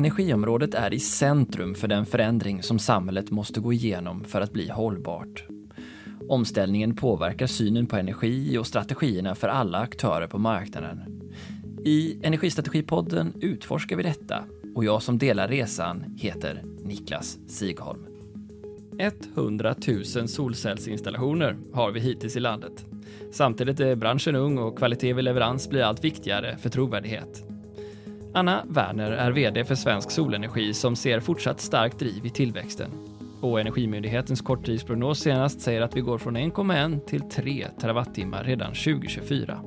[0.00, 4.68] Energiområdet är i centrum för den förändring som samhället måste gå igenom för att bli
[4.68, 5.44] hållbart.
[6.28, 11.22] Omställningen påverkar synen på energi och strategierna för alla aktörer på marknaden.
[11.84, 14.44] I Energistrategipodden utforskar vi detta
[14.74, 18.06] och jag som delar resan heter Niklas Sigholm.
[19.34, 19.74] 100
[20.16, 22.86] 000 solcellsinstallationer har vi hittills i landet.
[23.32, 27.49] Samtidigt är branschen ung och kvalitet vid leverans blir allt viktigare för trovärdighet.
[28.34, 32.90] Anna Werner är VD för Svensk Solenergi som ser fortsatt starkt driv i tillväxten.
[33.40, 39.60] Och Energimyndighetens korttidsprognos senast säger att vi går från 1,1 till 3 terawattimmar redan 2024.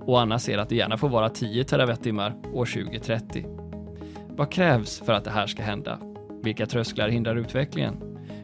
[0.00, 3.46] Och Anna ser att det gärna får vara 10 terawattimmar år 2030.
[4.28, 5.98] Vad krävs för att det här ska hända?
[6.42, 7.96] Vilka trösklar hindrar utvecklingen?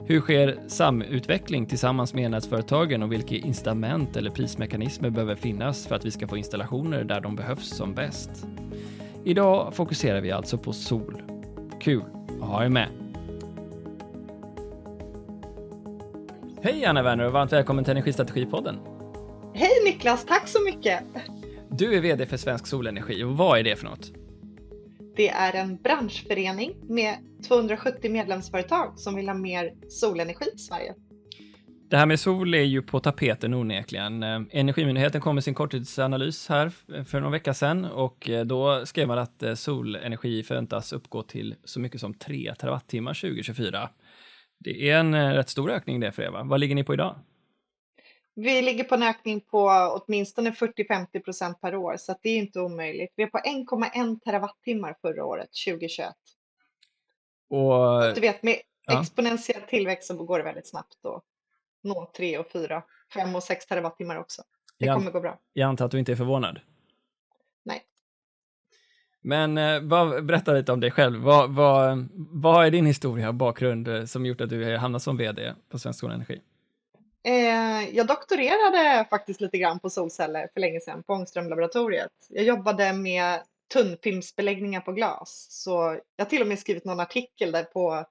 [0.06, 6.04] Hur sker samutveckling tillsammans med elnätsföretagen och vilka incitament eller prismekanismer behöver finnas för att
[6.04, 8.46] vi ska få installationer där de behövs som bäst?
[9.24, 11.22] Idag fokuserar vi alltså på sol.
[11.80, 12.02] Kul
[12.40, 12.88] att ha er med!
[16.62, 18.78] Hej Anna Werner och varmt välkommen till Energistrategipodden.
[19.54, 21.02] Hej Niklas, tack så mycket!
[21.70, 24.12] Du är VD för Svensk Solenergi och vad är det för något?
[25.16, 27.16] Det är en branschförening med
[27.48, 30.94] 270 medlemsföretag som vill ha mer solenergi i Sverige.
[31.92, 34.22] Det här med sol är ju på tapeten onekligen.
[34.22, 36.68] Eh, Energimyndigheten kom med sin korttidsanalys här
[37.04, 41.54] för någon vecka sedan och eh, då skrev man att eh, solenergi förväntas uppgå till
[41.64, 43.90] så mycket som 3 terawattimmar 2024.
[44.58, 46.42] Det är en rätt stor ökning det för er, va?
[46.44, 47.18] Vad ligger ni på idag?
[48.34, 49.68] Vi ligger på en ökning på
[50.00, 53.12] åtminstone 40-50 procent per år, så det är inte omöjligt.
[53.16, 56.08] Vi är på 1,1 terawattimmar förra året, 2021.
[57.50, 59.00] Och, du vet, med ja.
[59.00, 61.24] exponentiell tillväxt så går det väldigt snabbt att
[61.82, 62.82] nå 3 och 4,
[63.14, 64.42] 5 och 6 terawattimmar också.
[64.78, 65.38] Det jag, kommer gå bra.
[65.52, 66.60] Jag antar att du inte är förvånad?
[67.64, 67.82] Nej.
[69.20, 69.80] Men eh,
[70.22, 71.20] berätta lite om dig själv.
[71.20, 75.16] Vad, vad, vad är din historia och bakgrund eh, som gjort att du hamnat som
[75.16, 76.40] VD på Svensk Solenergi?
[77.24, 82.12] Eh, jag doktorerade faktiskt lite grann på solceller för länge sedan på Ångströmlaboratoriet.
[82.28, 83.40] Jag jobbade med
[83.72, 88.04] tunnfilmsbeläggningar på glas, så jag har till och med skrivit någon artikel där på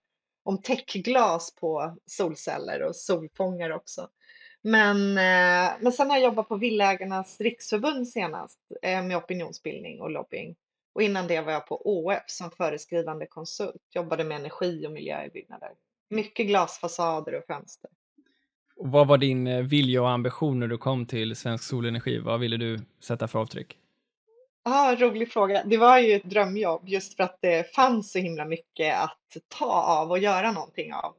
[0.44, 4.08] om täckglas på solceller och solfångare också.
[4.64, 10.10] Men, eh, men sen har jag jobbat på Villägarnas riksförbund senast eh, med opinionsbildning och
[10.10, 10.56] lobbying.
[10.94, 15.26] Och innan det var jag på ÅF som föreskrivande konsult, jobbade med energi och miljö
[15.26, 15.70] i byggnader.
[16.10, 17.90] Mycket glasfasader och fönster.
[18.76, 22.20] vad var din eh, vilja och ambition när du kom till Svensk Solenergi?
[22.20, 23.78] Vad ville du sätta för avtryck?
[24.64, 25.64] Ja, rolig fråga.
[25.66, 29.66] Det var ju ett drömjobb just för att det fanns så himla mycket att ta
[29.82, 31.16] av och göra någonting av.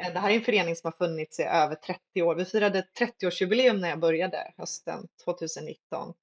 [0.00, 2.34] Eh, det här är en förening som har funnits i över 30 år.
[2.34, 6.14] Vi firade 30-årsjubileum när jag började hösten 2019.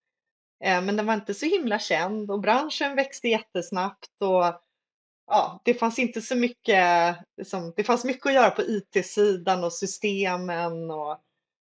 [0.63, 4.61] Eh, men den var inte så himla känd och branschen växte jättesnabbt och
[5.27, 9.73] ja, det fanns inte så mycket, liksom, det fanns mycket att göra på IT-sidan och
[9.73, 11.17] systemen och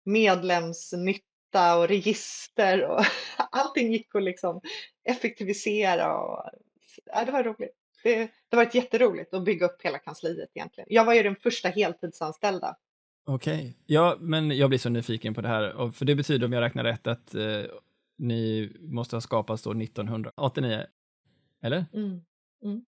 [0.05, 3.05] medlemsnytt data och register och
[3.51, 4.61] allting gick att liksom
[5.03, 6.17] effektivisera.
[6.17, 6.49] Och,
[7.05, 7.75] ja, det var roligt.
[8.03, 10.87] Det, det var ett jätteroligt att bygga upp hela kansliet egentligen.
[10.91, 12.75] Jag var ju den första heltidsanställda.
[13.25, 13.73] Okej, okay.
[13.85, 16.83] ja, men jag blir så nyfiken på det här, för det betyder om jag räknar
[16.83, 17.63] rätt att eh,
[18.17, 20.85] ni måste ha skapats då 1989,
[21.61, 21.85] eller?
[21.93, 22.21] Mm.
[22.63, 22.85] Mm.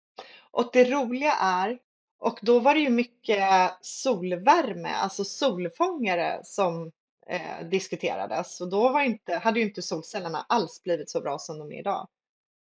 [0.51, 1.79] Och det roliga är,
[2.19, 6.91] och då var det ju mycket solvärme, alltså solfångare som
[7.29, 11.59] eh, diskuterades och då var inte, hade ju inte solcellerna alls blivit så bra som
[11.59, 12.07] de är idag.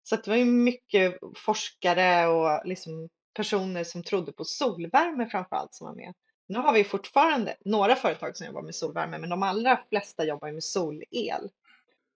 [0.02, 5.74] Så det var ju mycket forskare och liksom personer som trodde på solvärme framför allt
[5.74, 6.14] som var med.
[6.48, 10.52] Nu har vi fortfarande några företag som jobbar med solvärme, men de allra flesta jobbar
[10.52, 11.50] med solel.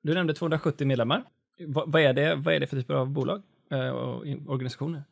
[0.02, 1.24] Du nämnde 270 medlemmar.
[1.66, 5.02] Vad är det, vad är det för typer av bolag eh, och organisationer?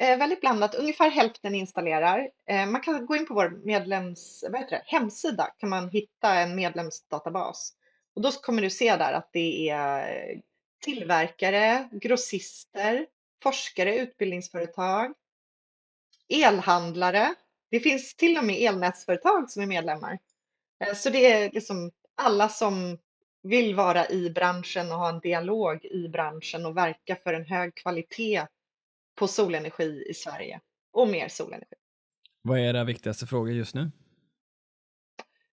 [0.00, 0.74] Eh, väldigt blandat.
[0.74, 2.30] Ungefär hälften installerar.
[2.46, 6.34] Eh, man kan gå in på vår medlems, vad heter det, hemsida kan man hitta
[6.34, 7.72] en medlemsdatabas.
[8.14, 10.40] Och då kommer du se där att det är
[10.84, 13.06] tillverkare, grossister,
[13.42, 15.14] forskare, utbildningsföretag,
[16.28, 17.34] elhandlare.
[17.70, 20.18] Det finns till och med elnätsföretag som är medlemmar.
[20.84, 22.98] Eh, så det är liksom alla som
[23.42, 27.74] vill vara i branschen och ha en dialog i branschen och verka för en hög
[27.74, 28.46] kvalitet
[29.20, 30.60] på solenergi i Sverige
[30.92, 31.76] och mer solenergi.
[32.42, 33.90] Vad är era viktigaste frågor just nu?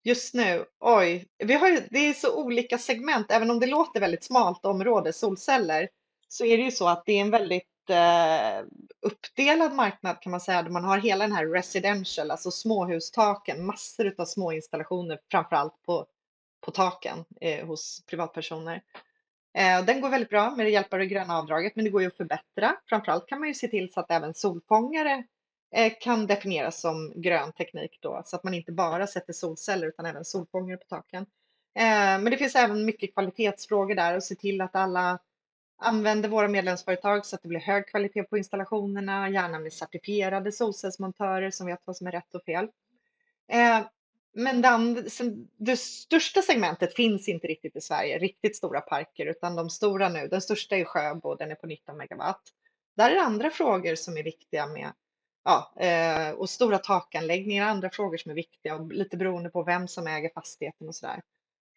[0.04, 4.24] Just nu, oj, vi har, det är så olika segment, även om det låter väldigt
[4.24, 5.89] smalt område, solceller,
[6.27, 8.65] så är det ju så att det är en väldigt eh,
[9.01, 14.16] uppdelad marknad kan man säga, där man har hela den här residential, alltså småhustaken, massor
[14.18, 16.06] av små installationer, framförallt på,
[16.62, 18.81] på taken eh, hos privatpersoner.
[19.54, 22.08] Eh, den går väldigt bra med hjälp av det gröna avdraget, men det går ju
[22.08, 22.76] att förbättra.
[22.86, 25.24] Framförallt kan man ju se till så att även solfångare
[25.76, 30.06] eh, kan definieras som grön teknik då, så att man inte bara sätter solceller utan
[30.06, 31.26] även solfångare på taken.
[31.76, 35.20] Eh, men det finns även mycket kvalitetsfrågor där och se till att alla
[35.82, 41.52] använder våra medlemsföretag så att det blir hög kvalitet på installationerna, gärna med certifierade solcellsmontörer
[41.52, 42.68] som vet vad som är rätt och fel.
[44.35, 45.07] Men den,
[45.57, 50.27] det största segmentet finns inte riktigt i Sverige, riktigt stora parker, utan de stora nu,
[50.27, 52.41] den största är Sjöbo, den är på 19 megawatt.
[52.95, 54.94] Där är det andra frågor som är viktiga med,
[55.44, 59.88] ja, eh, och stora takanläggningar, andra frågor som är viktiga, och lite beroende på vem
[59.88, 61.21] som äger fastigheten och sådär.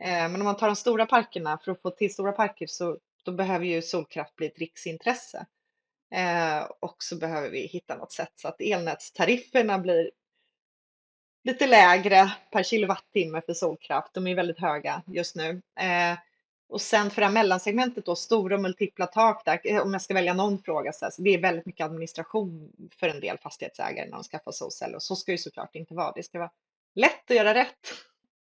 [0.04, 2.98] Eh, men om man tar de stora parkerna, för att få till stora parker så
[3.24, 5.46] då behöver ju solkraft bli ett riksintresse.
[6.14, 10.10] Eh, och så behöver vi hitta något sätt så att elnätstarifferna blir
[11.46, 14.14] lite lägre per kilowattimme för solkraft.
[14.14, 15.62] De är väldigt höga just nu.
[15.80, 16.18] Eh,
[16.68, 20.02] och sen för det här mellansegmentet då, stora och multipla tak där, eh, om jag
[20.02, 23.38] ska välja någon fråga, så, här, så det är väldigt mycket administration för en del
[23.38, 26.12] fastighetsägare när de skaffar solceller och så ska det såklart inte vara.
[26.12, 26.50] Det ska vara
[26.94, 27.92] lätt att göra rätt.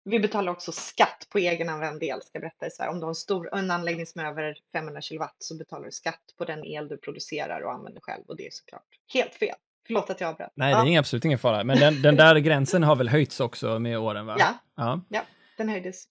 [0.04, 2.90] Vi betalar också skatt på egenanvänd el, ska jag berätta i Sverige.
[2.90, 5.92] Om du har en, stor, en anläggning som är över 500 kilowatt så betalar du
[5.92, 9.56] skatt på den el du producerar och använder själv och det är såklart helt fel.
[9.86, 10.52] Förlåt att jag avbröt.
[10.54, 10.84] Nej, ja.
[10.84, 11.64] det är absolut ingen fara.
[11.64, 14.26] Men den, den, där gränsen har väl höjts också med åren?
[14.26, 14.36] va?
[14.38, 15.00] Ja, ja.
[15.08, 15.22] ja
[15.56, 16.04] den höjdes.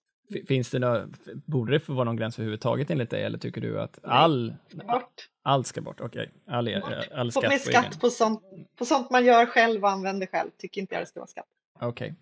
[0.48, 1.08] Finns det några,
[1.46, 5.28] borde det få vara någon gräns överhuvudtaget enligt dig eller tycker du att all, bort.
[5.42, 6.00] allt ska bort?
[6.00, 6.54] Okej, okay.
[6.56, 6.92] all, bort.
[7.14, 8.42] all skatt, med skatt på, på, sånt,
[8.78, 11.46] på sånt man gör själv och använder själv tycker inte jag det ska vara skatt.
[11.80, 11.88] Okej.
[11.88, 12.14] Okay.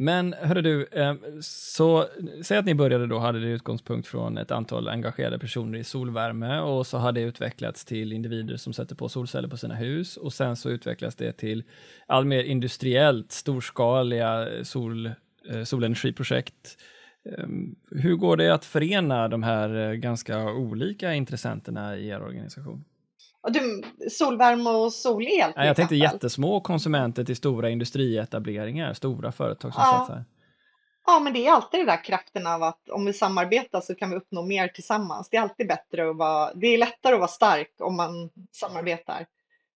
[0.00, 2.06] Men hörru du, eh, så
[2.42, 6.60] säg att ni började då, hade det utgångspunkt från ett antal engagerade personer i solvärme
[6.60, 10.32] och så har det utvecklats till individer som sätter på solceller på sina hus och
[10.32, 11.64] sen så utvecklas det till
[12.06, 15.06] allt mer industriellt storskaliga sol,
[15.50, 16.78] eh, solenergiprojekt.
[17.24, 22.84] Ehm, hur går det att förena de här eh, ganska olika intressenterna i er organisation?
[23.50, 25.52] Du, solvärme och solel.
[25.56, 29.98] Ja, jag tänkte jättesmå konsumenter till stora industrietableringar, stora företag som ja.
[29.98, 30.24] satsar.
[31.06, 34.10] Ja, men det är alltid den där kraften av att om vi samarbetar så kan
[34.10, 35.28] vi uppnå mer tillsammans.
[35.30, 39.20] Det är alltid bättre att vara, det är lättare att vara stark om man samarbetar.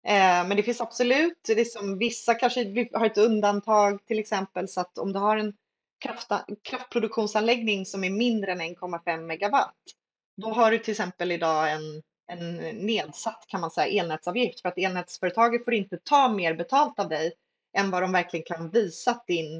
[0.06, 4.80] Eh, men det finns absolut, det som vissa kanske har ett undantag till exempel så
[4.80, 5.52] att om du har en
[6.00, 6.30] kraft,
[6.62, 9.76] kraftproduktionsanläggning som är mindre än 1,5 megawatt,
[10.36, 14.78] då har du till exempel idag en en nedsatt kan man säga elnätsavgift för att
[14.78, 17.32] elnätsföretaget får inte ta mer betalt av dig
[17.76, 19.56] än vad de verkligen kan visa att din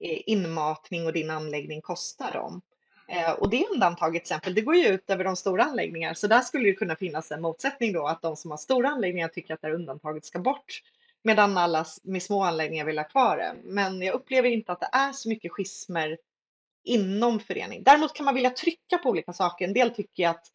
[0.00, 2.62] eh, inmatning och din anläggning kostar dem.
[3.08, 6.14] Eh, och det undantaget till exempel, det går ju ut över de stora anläggningarna.
[6.14, 9.28] så där skulle det kunna finnas en motsättning då att de som har stora anläggningar
[9.28, 10.82] tycker att det här undantaget ska bort,
[11.22, 13.54] medan alla med små anläggningar vill ha kvar det.
[13.64, 16.18] Men jag upplever inte att det är så mycket schismer
[16.84, 17.82] inom förening.
[17.82, 19.64] Däremot kan man vilja trycka på olika saker.
[19.64, 20.46] En del tycker att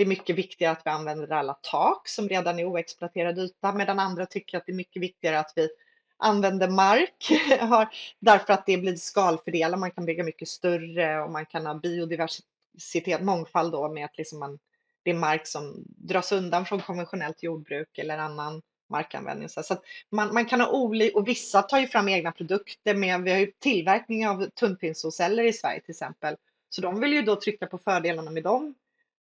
[0.00, 3.98] det är mycket viktigare att vi använder alla tak som redan är oexploaterad yta, medan
[3.98, 5.68] andra tycker att det är mycket viktigare att vi
[6.16, 7.28] använder mark
[8.20, 9.78] därför att det blir skalfördelar.
[9.78, 14.38] Man kan bygga mycket större och man kan ha biodiversitet, mångfald då med att liksom
[14.38, 14.58] man,
[15.02, 19.48] det är mark som dras undan från konventionellt jordbruk eller annan markanvändning.
[19.48, 23.22] Så att man, man kan ha olika, och vissa tar ju fram egna produkter med,
[23.22, 26.36] vi har ju tillverkning av tunnfilmssolceller i Sverige till exempel.
[26.68, 28.74] Så de vill ju då trycka på fördelarna med dem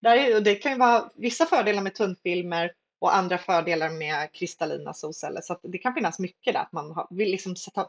[0.02, 4.94] där är, det kan ju vara vissa fördelar med tunnfilmer och andra fördelar med kristallina
[4.94, 5.40] solceller.
[5.40, 7.86] Så det kan finnas mycket där, att man vill liksom sätta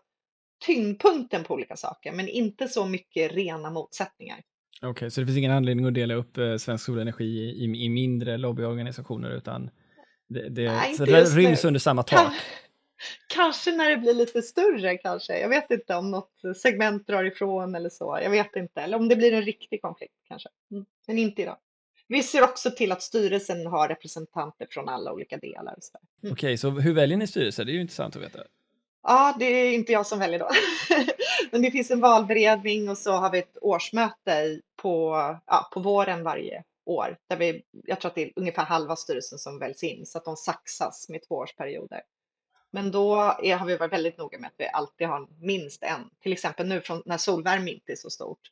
[0.65, 4.41] tyngdpunkten på olika saker, men inte så mycket rena motsättningar.
[4.77, 7.85] Okej, okay, så det finns ingen anledning att dela upp eh, Svensk Solenergi i, i,
[7.85, 9.69] i mindre lobbyorganisationer, utan
[10.29, 12.19] det, det, Nej, ryms under samma tak?
[12.19, 12.33] Kan,
[13.27, 15.39] kanske när det blir lite större kanske.
[15.39, 18.19] Jag vet inte om något segment drar ifrån eller så.
[18.23, 18.81] Jag vet inte.
[18.81, 20.49] Eller om det blir en riktig konflikt kanske.
[20.71, 20.85] Mm.
[21.07, 21.57] Men inte idag.
[22.07, 25.61] Vi ser också till att styrelsen har representanter från alla olika delar.
[25.63, 25.79] Mm.
[26.19, 27.63] Okej, okay, så hur väljer ni styrelse?
[27.63, 28.39] Det är ju intressant att veta.
[29.03, 30.49] Ja, det är inte jag som väljer då.
[31.51, 36.23] Men det finns en valberedning och så har vi ett årsmöte på, ja, på våren
[36.23, 37.17] varje år.
[37.29, 40.25] Där vi, jag tror att det är ungefär halva styrelsen som väljs in så att
[40.25, 42.01] de saxas med tvåårsperioder.
[42.71, 46.09] Men då är, har vi varit väldigt noga med att vi alltid har minst en.
[46.21, 48.51] Till exempel nu från, när solvärme inte är så stort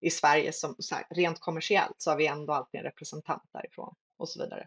[0.00, 4.28] i Sverige som här, rent kommersiellt så har vi ändå alltid en representant därifrån och
[4.28, 4.66] så vidare.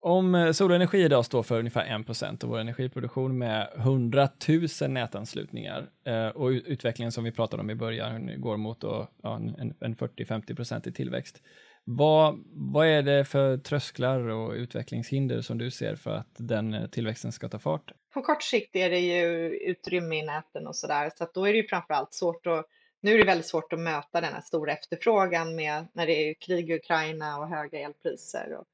[0.00, 5.90] Om eh, solenergi idag står för ungefär 1% av vår energiproduktion med 100 000 nätanslutningar
[6.06, 10.92] eh, och utvecklingen som vi pratade om i början går mot en, en 40-50% i
[10.92, 11.42] tillväxt.
[11.84, 16.86] Vad, vad är det för trösklar och utvecklingshinder som du ser för att den eh,
[16.86, 17.92] tillväxten ska ta fart?
[18.14, 21.52] På kort sikt är det ju utrymme i näten och sådär, så att då är
[21.52, 22.66] det ju framför allt svårt att
[23.06, 26.34] nu är det väldigt svårt att möta den här stora efterfrågan med när det är
[26.34, 28.56] krig i Ukraina och höga elpriser.
[28.58, 28.64] Och,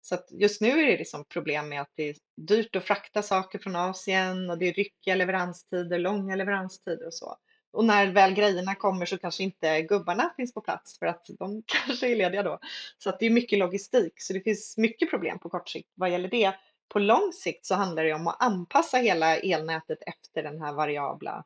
[0.00, 3.22] så att just nu är det liksom problem med att det är dyrt att frakta
[3.22, 7.36] saker från Asien och det är ryckiga leveranstider, långa leveranstider och så.
[7.72, 11.62] Och när väl grejerna kommer så kanske inte gubbarna finns på plats för att de
[11.86, 12.58] kanske är lediga då.
[12.98, 16.10] Så att det är mycket logistik, så det finns mycket problem på kort sikt vad
[16.10, 16.54] gäller det.
[16.88, 21.44] På lång sikt så handlar det om att anpassa hela elnätet efter den här variabla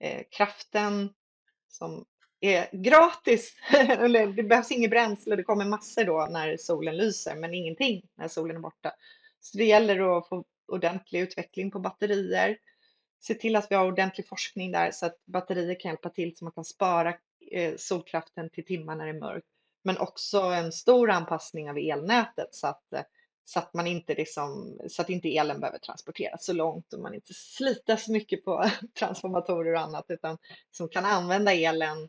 [0.00, 1.10] eh, kraften
[1.74, 2.04] som
[2.40, 3.52] är gratis.
[4.36, 8.56] det behövs inget bränsle, det kommer massor då när solen lyser, men ingenting när solen
[8.56, 8.92] är borta.
[9.40, 12.58] Så det gäller att få ordentlig utveckling på batterier.
[13.20, 16.44] Se till att vi har ordentlig forskning där så att batterier kan hjälpa till så
[16.44, 17.14] man kan spara
[17.50, 19.46] eh, solkraften till timmar när det är mörkt.
[19.84, 23.02] Men också en stor anpassning av elnätet så att, eh,
[23.44, 27.14] så att, man inte liksom, så att inte elen behöver transporteras så långt och man
[27.14, 30.38] inte sliter så mycket på transformatorer och annat utan
[30.70, 32.08] som kan använda elen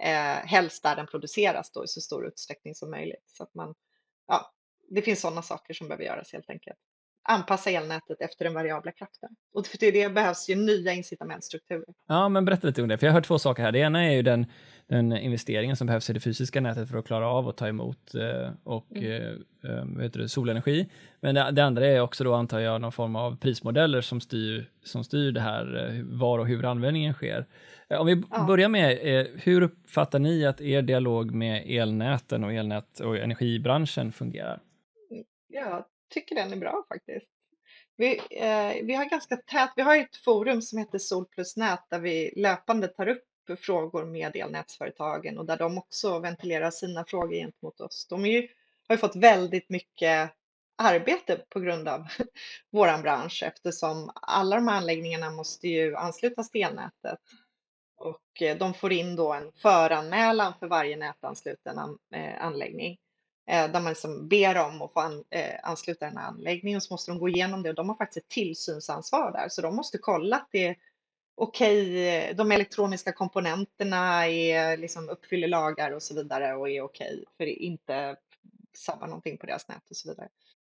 [0.00, 3.24] eh, helst där den produceras då i så stor utsträckning som möjligt.
[3.26, 3.74] Så att man,
[4.26, 4.52] ja,
[4.88, 6.78] det finns sådana saker som behöver göras helt enkelt.
[7.28, 9.30] Anpassa elnätet efter den variabla kraften.
[9.54, 11.84] Och för det behövs ju nya incitamentstrukturer.
[12.08, 13.72] Ja, men berätta lite om det, för jag har hört två saker här.
[13.72, 14.46] Det ena är ju den,
[14.86, 18.14] den investeringen som behövs i det fysiska nätet för att klara av att ta emot
[18.14, 19.42] eh, och mm.
[19.64, 20.88] eh, vet du, solenergi.
[21.20, 24.70] Men det, det, andra är också då antar jag någon form av prismodeller som styr,
[24.84, 27.46] som styr det här eh, var och hur användningen sker.
[27.88, 28.44] Eh, om vi ja.
[28.46, 34.12] börjar med, eh, hur uppfattar ni att er dialog med elnäten och elnät och energibranschen
[34.12, 34.60] fungerar?
[35.48, 37.26] Jag tycker den är bra faktiskt.
[37.96, 41.86] Vi, eh, vi har ganska tät, vi har ett forum som heter Sol plus nät
[41.90, 43.24] där vi löpande tar upp
[43.58, 48.06] frågor med elnätsföretagen och där de också ventilerar sina frågor gentemot oss.
[48.10, 48.48] De ju,
[48.88, 50.30] har ju fått väldigt mycket
[50.76, 52.06] arbete på grund av
[52.70, 57.18] våran bransch eftersom alla de här anläggningarna måste ju anslutas till elnätet
[57.96, 61.78] och eh, de får in då en föranmälan för varje nätansluten
[62.14, 62.98] eh, anläggning
[63.46, 66.82] Eh, där man liksom ber om att få an, eh, ansluta den här anläggningen och
[66.82, 69.76] så måste de gå igenom det och de har faktiskt ett tillsynsansvar där så de
[69.76, 70.76] måste kolla att det är
[71.34, 77.24] okej, eh, de elektroniska komponenterna är, liksom uppfyller lagar och så vidare och är okej
[77.36, 78.16] för att inte
[78.72, 80.28] sabba någonting på deras nät och så vidare.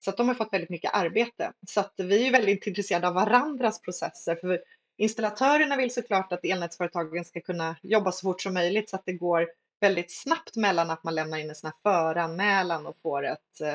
[0.04, 1.52] Så att de har fått väldigt mycket arbete.
[1.68, 4.36] Så att vi är väldigt intresserade av varandras processer.
[4.36, 4.60] För
[4.96, 9.12] Installatörerna vill såklart att elnätsföretagen ska kunna jobba så fort som möjligt så att det
[9.12, 9.48] går
[9.80, 13.75] väldigt snabbt mellan att man lämnar in en sån här föranmälan och får ett, eh,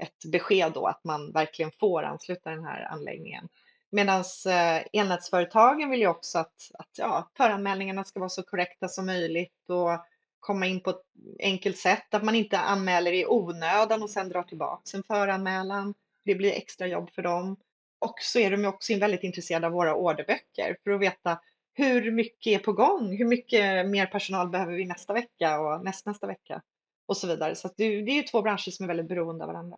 [0.00, 3.48] ett besked då att man verkligen får ansluta den här anläggningen.
[3.90, 9.06] Medan eh, elnätsföretagen vill ju också att, att ja, föranmälningarna ska vara så korrekta som
[9.06, 10.04] möjligt och
[10.40, 11.02] komma in på ett
[11.38, 15.94] enkelt sätt, att man inte anmäler i onödan och sen drar tillbaka en föranmälan.
[16.24, 17.56] Det blir extra jobb för dem.
[17.98, 21.40] Och så är de också väldigt intresserade av våra orderböcker för att veta
[21.78, 23.16] hur mycket är på gång?
[23.18, 26.62] Hur mycket mer personal behöver vi nästa vecka och nästnästa vecka?
[27.06, 27.54] Och så vidare.
[27.54, 29.76] Så det, är ju två branscher som är väldigt beroende av varandra.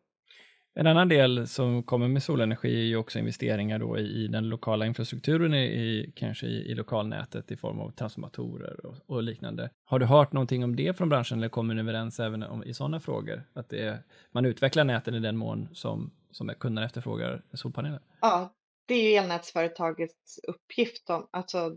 [0.74, 4.86] En annan del som kommer med solenergi är ju också investeringar då i, den lokala
[4.86, 9.70] infrastrukturen, i, kanske i, i lokalnätet i form av transformatorer och, och, liknande.
[9.84, 12.74] Har du hört någonting om det från branschen eller kommer ni överens även om, i
[12.74, 13.42] sådana frågor?
[13.52, 13.98] Att det är,
[14.32, 18.00] man utvecklar näten i den mån som, som kunderna efterfrågar solpaneler?
[18.20, 18.54] Ja,
[18.86, 21.06] det är ju elnätsföretagets uppgift.
[21.06, 21.76] De, alltså,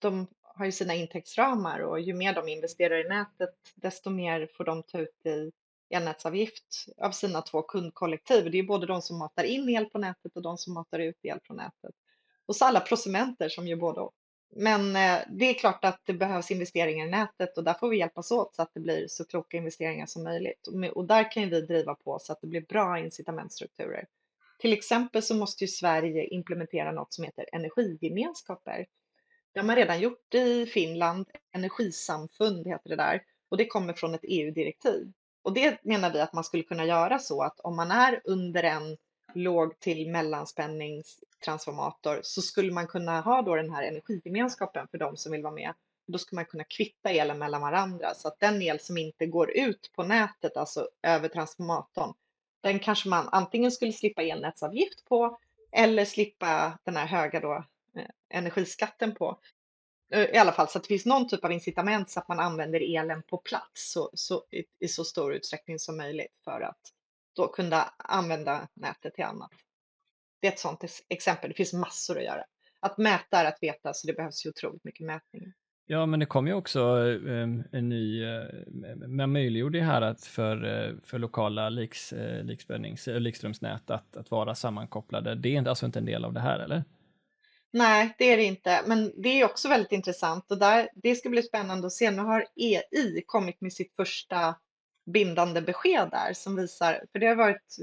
[0.00, 4.64] de har ju sina intäktsramar och ju mer de investerar i nätet, desto mer får
[4.64, 5.52] de ta ut i
[5.90, 8.50] elnätsavgift av sina två kundkollektiv.
[8.50, 11.18] Det är både de som matar in el på nätet och de som matar ut
[11.22, 11.94] el från nätet.
[12.46, 14.12] Och så alla prosumenter som gör både och.
[14.56, 17.98] Men eh, det är klart att det behövs investeringar i nätet och där får vi
[17.98, 20.68] hjälpas åt så att det blir så kloka investeringar som möjligt.
[20.94, 24.06] Och där kan vi driva på så att det blir bra incitamentstrukturer.
[24.58, 28.86] Till exempel så måste ju Sverige implementera något som heter energigemenskaper.
[29.52, 34.14] Det har man redan gjort i Finland, energisamfund heter det där, och det kommer från
[34.14, 35.12] ett EU-direktiv.
[35.42, 38.62] Och det menar vi att man skulle kunna göra så att om man är under
[38.62, 38.96] en
[39.34, 45.32] låg till mellanspänningstransformator så skulle man kunna ha då den här energigemenskapen för de som
[45.32, 45.74] vill vara med.
[46.06, 49.50] Då skulle man kunna kvitta elen mellan varandra så att den el som inte går
[49.50, 52.14] ut på nätet, alltså över transformatorn,
[52.62, 55.38] den kanske man antingen skulle slippa elnätsavgift på
[55.72, 57.64] eller slippa den här höga då,
[57.96, 59.40] Eh, energiskatten på.
[60.12, 62.40] Eh, I alla fall så att det finns någon typ av incitament så att man
[62.40, 66.80] använder elen på plats så, så, i, i så stor utsträckning som möjligt för att
[67.36, 69.50] då kunna använda nätet till annat.
[70.40, 71.50] Det är ett sådant exempel.
[71.50, 72.44] Det finns massor att göra.
[72.80, 75.52] Att mäta är att veta, så det behövs ju otroligt mycket mätning.
[75.86, 78.44] Ja, men det kom ju också ehm, en ny, eh,
[79.06, 82.14] man möjliggjorde ju här att för, för lokala liks,
[83.06, 85.34] likströmsnät att, att vara sammankopplade.
[85.34, 86.84] Det är alltså inte en del av det här, eller?
[87.72, 91.28] Nej, det är det inte, men det är också väldigt intressant och där, det ska
[91.28, 92.10] bli spännande att se.
[92.10, 94.54] Nu har EI kommit med sitt första
[95.06, 97.76] bindande besked där som visar, för det har varit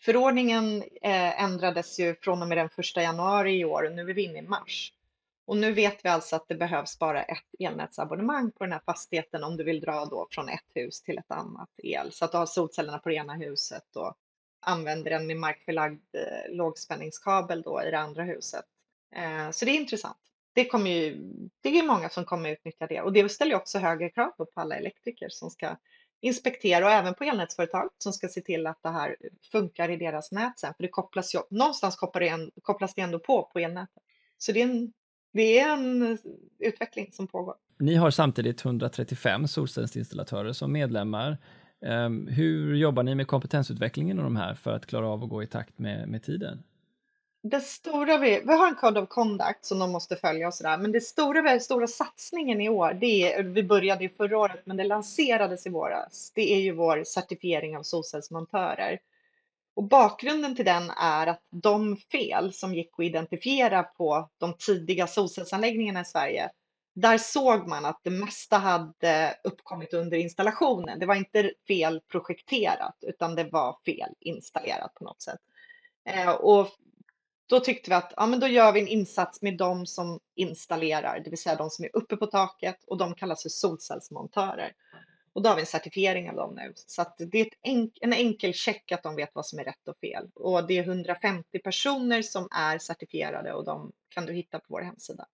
[0.00, 4.14] Förordningen eh, ändrades ju från och med den 1 januari i år och nu är
[4.14, 4.92] vi inne i mars.
[5.46, 9.44] Och nu vet vi alltså att det behövs bara ett elnätsabonnemang på den här fastigheten
[9.44, 12.12] om du vill dra då från ett hus till ett annat el.
[12.12, 14.14] Så att du har solcellerna på det ena huset och
[14.60, 18.64] använder den med markförlagd eh, lågspänningskabel då i det andra huset.
[19.16, 20.16] Eh, så det är intressant.
[20.52, 24.10] Det, kommer ju, det är många som kommer utnyttja det och det ställer också högre
[24.10, 25.76] krav på alla elektriker som ska
[26.20, 29.16] inspektera och även på elnätsföretag som ska se till att det här
[29.52, 30.74] funkar i deras nät sen.
[30.74, 34.02] För det kopplas ju, någonstans kopplar det, en, kopplas det ändå på på elnätet.
[34.38, 34.92] Så det är, en,
[35.32, 36.18] det är en
[36.58, 37.54] utveckling som pågår.
[37.78, 41.38] Ni har samtidigt 135 solcellsinstallatörer som medlemmar.
[41.86, 45.42] Ehm, hur jobbar ni med kompetensutvecklingen av de här för att klara av att gå
[45.42, 46.62] i takt med, med tiden?
[47.42, 50.78] Det stora vi, vi har en Code of Conduct som de måste följa och sådär,
[50.78, 54.76] men det stora, stora satsningen i år, det är, vi började ju förra året, men
[54.76, 58.98] det lanserades i våras, det är ju vår certifiering av solcellsmontörer.
[59.74, 65.06] Och bakgrunden till den är att de fel som gick att identifiera på de tidiga
[65.06, 66.50] solcellsanläggningarna i Sverige,
[66.94, 70.98] där såg man att det mesta hade uppkommit under installationen.
[70.98, 75.40] Det var inte fel projekterat, utan det var fel installerat på något sätt.
[76.04, 76.68] Eh, och
[77.48, 81.20] då tyckte vi att ja, men då gör vi en insats med de som installerar,
[81.24, 84.72] det vill säga de som är uppe på taket och de kallas för solcellsmontörer.
[85.32, 86.72] Och då har vi en certifiering av dem nu.
[86.76, 89.88] Så att det är enk en enkel check att de vet vad som är rätt
[89.88, 90.28] och fel.
[90.34, 94.80] Och det är 150 personer som är certifierade och de kan du hitta på vår
[94.80, 95.26] hemsida.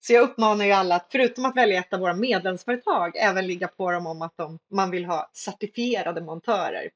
[0.00, 3.68] Så jag uppmanar ju alla att förutom att välja ett av våra medlemsföretag även ligga
[3.68, 6.90] på dem om att de, man vill ha certifierade montörer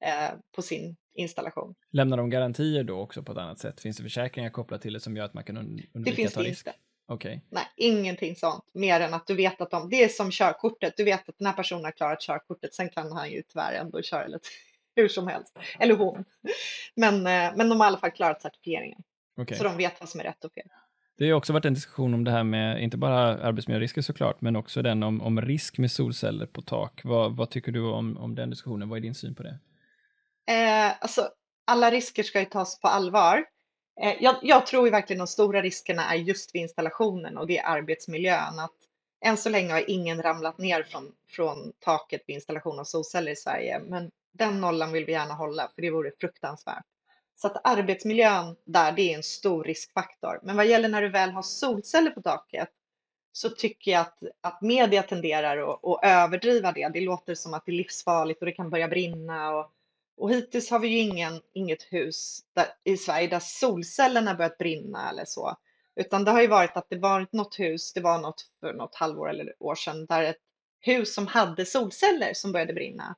[0.00, 1.74] eh, på sin installation.
[1.90, 3.80] Lämnar de garantier då också på ett annat sätt?
[3.80, 6.42] Finns det försäkringar kopplat till det som gör att man kan undvika det finns ta
[6.42, 6.66] risk?
[6.66, 6.78] Inte.
[7.08, 7.40] Okay.
[7.50, 8.64] Nej, ingenting sånt.
[8.74, 10.94] Mer än att du vet att de, det är som körkortet.
[10.96, 12.74] Du vet att den här personen har klarat körkortet.
[12.74, 14.48] Sen kan han ju tyvärr ändå köra lite
[14.96, 15.58] hur som helst.
[15.78, 16.24] Eller hon.
[16.94, 19.02] Men, eh, men de har i alla fall klarat certifieringen.
[19.36, 19.58] Okay.
[19.58, 20.66] Så de vet vad som är rätt och fel.
[21.18, 24.56] Det har också varit en diskussion om det här med, inte bara arbetsmiljörisker såklart, men
[24.56, 27.00] också den om, om risk med solceller på tak.
[27.04, 28.88] Vad, vad tycker du om, om den diskussionen?
[28.88, 29.58] Vad är din syn på det?
[30.48, 31.30] Eh, alltså,
[31.66, 33.44] alla risker ska ju tas på allvar.
[34.00, 37.58] Eh, jag, jag, tror ju verkligen de stora riskerna är just vid installationen och det
[37.58, 38.58] är arbetsmiljön.
[38.58, 38.74] Att
[39.24, 43.36] än så länge har ingen ramlat ner från, från taket vid installation av solceller i
[43.36, 46.84] Sverige, men den nollan vill vi gärna hålla för det vore fruktansvärt.
[47.36, 50.40] Så att arbetsmiljön där, det är en stor riskfaktor.
[50.42, 52.68] Men vad gäller när du väl har solceller på taket
[53.32, 56.88] så tycker jag att, att media tenderar att, att överdriva det.
[56.88, 59.72] Det låter som att det är livsfarligt och det kan börja brinna och
[60.18, 65.10] och hittills har vi ju ingen, inget hus där, i Sverige där solcellerna börjat brinna
[65.10, 65.56] eller så.
[65.96, 68.94] Utan det har ju varit att det varit något hus, det var något för något
[68.94, 70.36] halvår eller år sedan, där ett
[70.80, 73.16] hus som hade solceller som började brinna.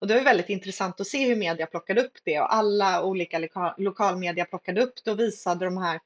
[0.00, 3.38] Och det var väldigt intressant att se hur media plockade upp det och alla olika
[3.38, 6.00] loka, lokalmedia plockade upp det och visade de här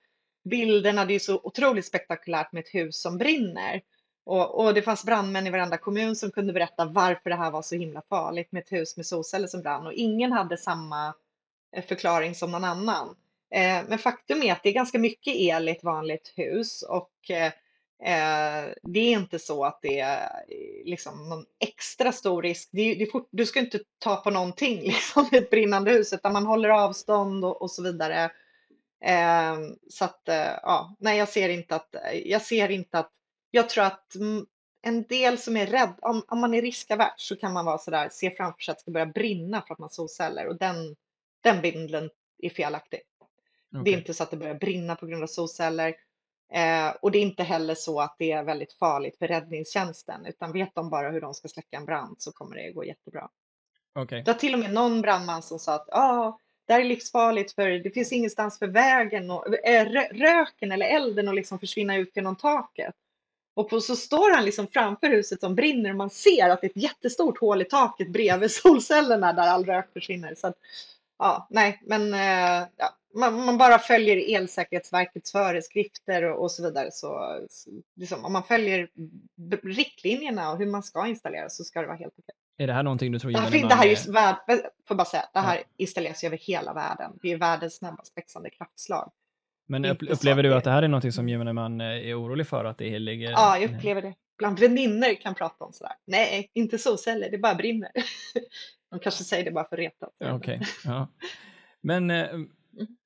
[0.50, 1.04] bilderna.
[1.04, 3.82] Det är ju så otroligt spektakulärt med ett hus som brinner.
[4.30, 7.62] Och, och, det fanns brandmän i varenda kommun som kunde berätta varför det här var
[7.62, 11.14] så himla farligt med ett hus med solceller som brann och ingen hade samma
[11.76, 13.16] eh, förklaring som någon annan.
[13.54, 17.30] Eh, men faktum är att det är ganska mycket el i ett vanligt hus och
[17.30, 17.46] eh,
[18.04, 20.44] eh det är inte så att det är
[20.84, 22.68] liksom någon extra stor risk.
[22.72, 25.90] Det är, det är fort, du ska inte ta på någonting liksom, i ett brinnande
[25.90, 28.30] hus utan man håller avstånd och, och så vidare.
[29.04, 29.56] Eh,
[29.88, 33.12] så att eh, ja, nej, jag ser inte att jag ser inte att
[33.50, 34.16] jag tror att
[34.82, 38.08] en del som är rädd, om, om man är riskavert så kan man vara sådär,
[38.12, 40.96] se framför sig att det ska börja brinna för att man har solceller och den,
[41.40, 43.00] den bindeln är felaktig.
[43.70, 43.84] Okay.
[43.84, 45.94] Det är inte så att det börjar brinna på grund av solceller
[46.52, 50.52] eh, och det är inte heller så att det är väldigt farligt för räddningstjänsten utan
[50.52, 53.28] vet de bara hur de ska släcka en brand så kommer det gå jättebra.
[53.94, 54.22] Okay.
[54.22, 57.52] Det var till och med någon brandman som sa att ah, det här är livsfarligt
[57.52, 62.16] för det finns ingenstans för vägen och äh, röken eller elden att liksom försvinna ut
[62.16, 62.94] genom taket.
[63.54, 66.70] Och så står han liksom framför huset som brinner och man ser att det är
[66.70, 70.34] ett jättestort hål i taket bredvid solcellerna där all rök försvinner.
[70.34, 70.56] Så att,
[71.18, 76.88] ja, nej, men eh, ja, man, man, bara följer Elsäkerhetsverkets föreskrifter och, och så vidare.
[76.92, 77.40] Så,
[77.96, 78.88] liksom, om man följer
[79.62, 82.34] riktlinjerna och hur man ska installera så ska det vara helt okej.
[82.58, 84.36] Är det här någonting du tror det här, det här är värld,
[84.88, 87.18] får bara säga, det här installeras över hela världen.
[87.22, 89.12] Det är världens snabbast växande kraftslag.
[89.70, 92.64] Men upplever du att det här är något som gemene man eh, är orolig för?
[92.64, 93.30] Att det ligger...
[93.30, 94.14] Ja, jag upplever det.
[94.38, 95.92] Bland vänner kan prata om sådär.
[96.06, 97.90] Nej, inte solceller, det bara brinner.
[98.90, 100.06] De kanske säger det bara för att reta.
[100.06, 101.08] Okej, okay, ja.
[101.80, 102.10] Men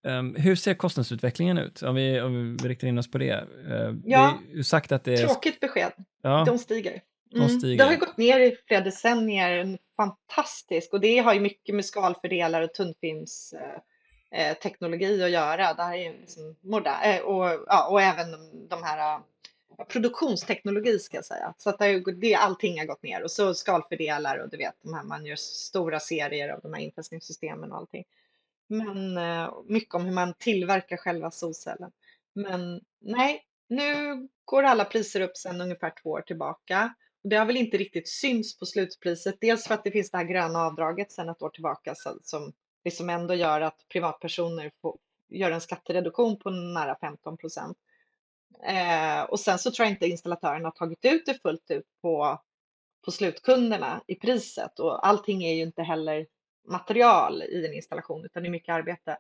[0.07, 1.83] Um, hur ser kostnadsutvecklingen ut?
[1.83, 3.45] Om vi, om vi riktar in oss på det.
[3.69, 5.27] Uh, ja, det är sagt att det är...
[5.27, 5.93] tråkigt besked.
[6.23, 6.45] Ja.
[6.47, 7.01] De stiger.
[7.31, 7.79] De stiger.
[7.79, 10.93] Det har ju gått ner i flera decennier, fantastiskt.
[10.93, 12.75] Och det har ju mycket med skalfördelare och
[14.35, 15.75] Eh, teknologi att göra.
[15.75, 19.19] Det här är liksom modern, eh, och, ja, och även de, de här
[19.79, 21.55] eh, produktionsteknologi ska jag säga.
[21.59, 24.95] Så att det, det, allting har gått ner och så skalfördelar och du vet, de
[24.95, 28.05] här, man gör stora serier av de här infästningssystemen och allting.
[28.69, 31.91] Men eh, mycket om hur man tillverkar själva solcellen.
[32.35, 33.85] Men nej, nu
[34.45, 36.95] går alla priser upp sedan ungefär två år tillbaka.
[37.25, 39.37] Det har väl inte riktigt syns på slutpriset.
[39.41, 42.53] Dels för att det finns det här gröna avdraget sedan ett år tillbaka som
[42.85, 47.79] liksom ändå gör att privatpersoner får, gör en skattereduktion på nära 15 procent.
[48.63, 52.43] Eh, och sen så tror jag inte installatören har tagit ut det fullt ut på,
[53.05, 56.27] på slutkunderna i priset och allting är ju inte heller
[56.69, 59.19] material i en installation utan det är mycket arbete.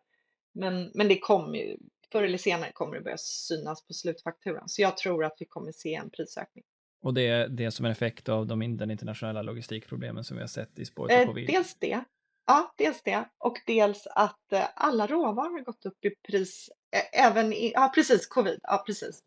[0.53, 1.77] Men, men det kommer ju,
[2.12, 4.68] förr eller senare kommer det börja synas på slutfakturan.
[4.68, 6.64] Så jag tror att vi kommer se en prisökning.
[7.00, 10.79] Och det är, det som en effekt av de, internationella logistikproblemen som vi har sett
[10.79, 11.46] i spåret eh, covid?
[11.46, 12.05] dels det.
[12.46, 13.24] Ja, dels det.
[13.38, 16.70] Och dels att eh, alla råvaror har gått upp i pris,
[17.12, 19.22] även i, ja precis, covid, ja precis.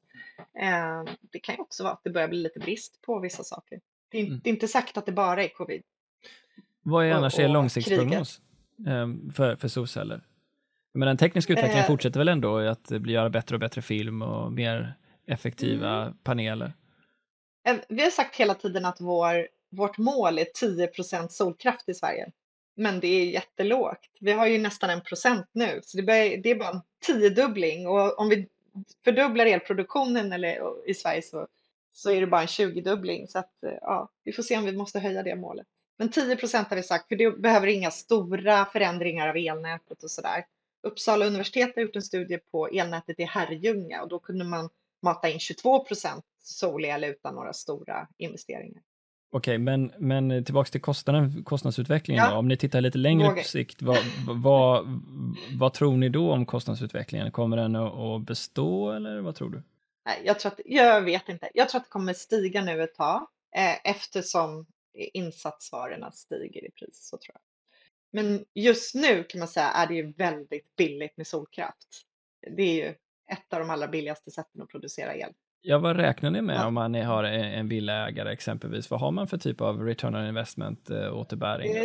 [1.31, 3.79] Det kan ju också vara att det börjar bli lite brist på vissa saker.
[4.09, 4.39] Det är, mm.
[4.43, 5.81] det är inte sagt att det bara är covid.
[6.81, 8.41] Vad är annars er långsiktsprognos
[8.87, 10.21] ehm, för, för solceller?
[10.93, 14.21] Men den tekniska utvecklingen eh, fortsätter väl ändå att bli göra bättre och bättre film
[14.21, 14.95] och mer
[15.27, 16.17] effektiva mm.
[16.23, 16.73] paneler?
[17.67, 22.31] Eh, vi har sagt hela tiden att vår, vårt mål är 10% solkraft i Sverige.
[22.79, 24.09] Men det är jättelågt.
[24.19, 27.87] Vi har ju nästan en procent nu, så det, börjar, det är bara en tiodubbling.
[27.87, 28.47] Och om vi
[29.03, 31.47] fördubblar elproduktionen eller, i Sverige så,
[31.93, 33.27] så är det bara en tjugodubbling.
[33.27, 35.67] Så att, eh, ja, vi får se om vi måste höja det målet.
[35.97, 40.11] Men 10 procent har vi sagt, för det behöver inga stora förändringar av elnätet och
[40.11, 40.45] sådär.
[40.83, 44.69] Uppsala universitet har gjort en studie på elnätet i Herrljunga och då kunde man
[45.01, 48.83] mata in 22 procent solel utan några stora investeringar.
[49.29, 52.31] Okej, men, men tillbaks till kostnaden, kostnadsutvecklingen ja.
[52.31, 52.37] då.
[52.37, 55.01] Om ni tittar lite längre på sikt, vad, vad,
[55.57, 57.31] vad, tror ni då om kostnadsutvecklingen?
[57.31, 59.63] Kommer den att bestå eller vad tror du?
[60.05, 61.49] Nej, jag, tror att, jag vet inte.
[61.53, 64.65] Jag tror att det kommer stiga nu ett tag eh, eftersom
[65.13, 67.09] insatsvarorna stiger i pris.
[67.09, 67.41] Så tror jag.
[68.11, 71.87] Men just nu kan man säga är det ju väldigt billigt med solkraft.
[72.57, 72.95] Det är ju
[73.31, 75.33] ett av de allra billigaste sätten att producera el.
[75.69, 76.67] Ja, vad räknar ni med ja.
[76.67, 78.89] om man har en villaägare exempelvis?
[78.89, 81.71] Vad har man för typ av return on investment äh, återbäring?
[81.71, 81.83] Uh,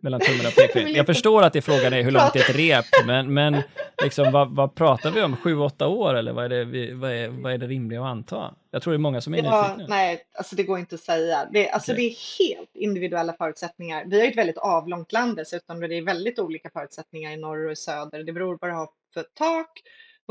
[0.00, 0.96] mellan tummen och pekfingret.
[0.96, 3.62] Jag förstår att det frågan är hur långt är ett rep, men, men
[4.02, 5.36] liksom, vad, vad pratar vi om?
[5.36, 8.54] Sju, åtta år eller vad är, det, vad, är, vad är det rimliga att anta?
[8.70, 9.96] Jag tror det är många som är ja, nyfikna.
[9.96, 11.48] Nej, alltså det går inte att säga.
[11.52, 12.04] Det, alltså okay.
[12.04, 14.04] det är helt individuella förutsättningar.
[14.06, 17.78] Vi har ett väldigt avlångt land dessutom, det är väldigt olika förutsättningar i norr och
[17.78, 18.24] söder.
[18.24, 19.82] Det beror på vad du har för tak,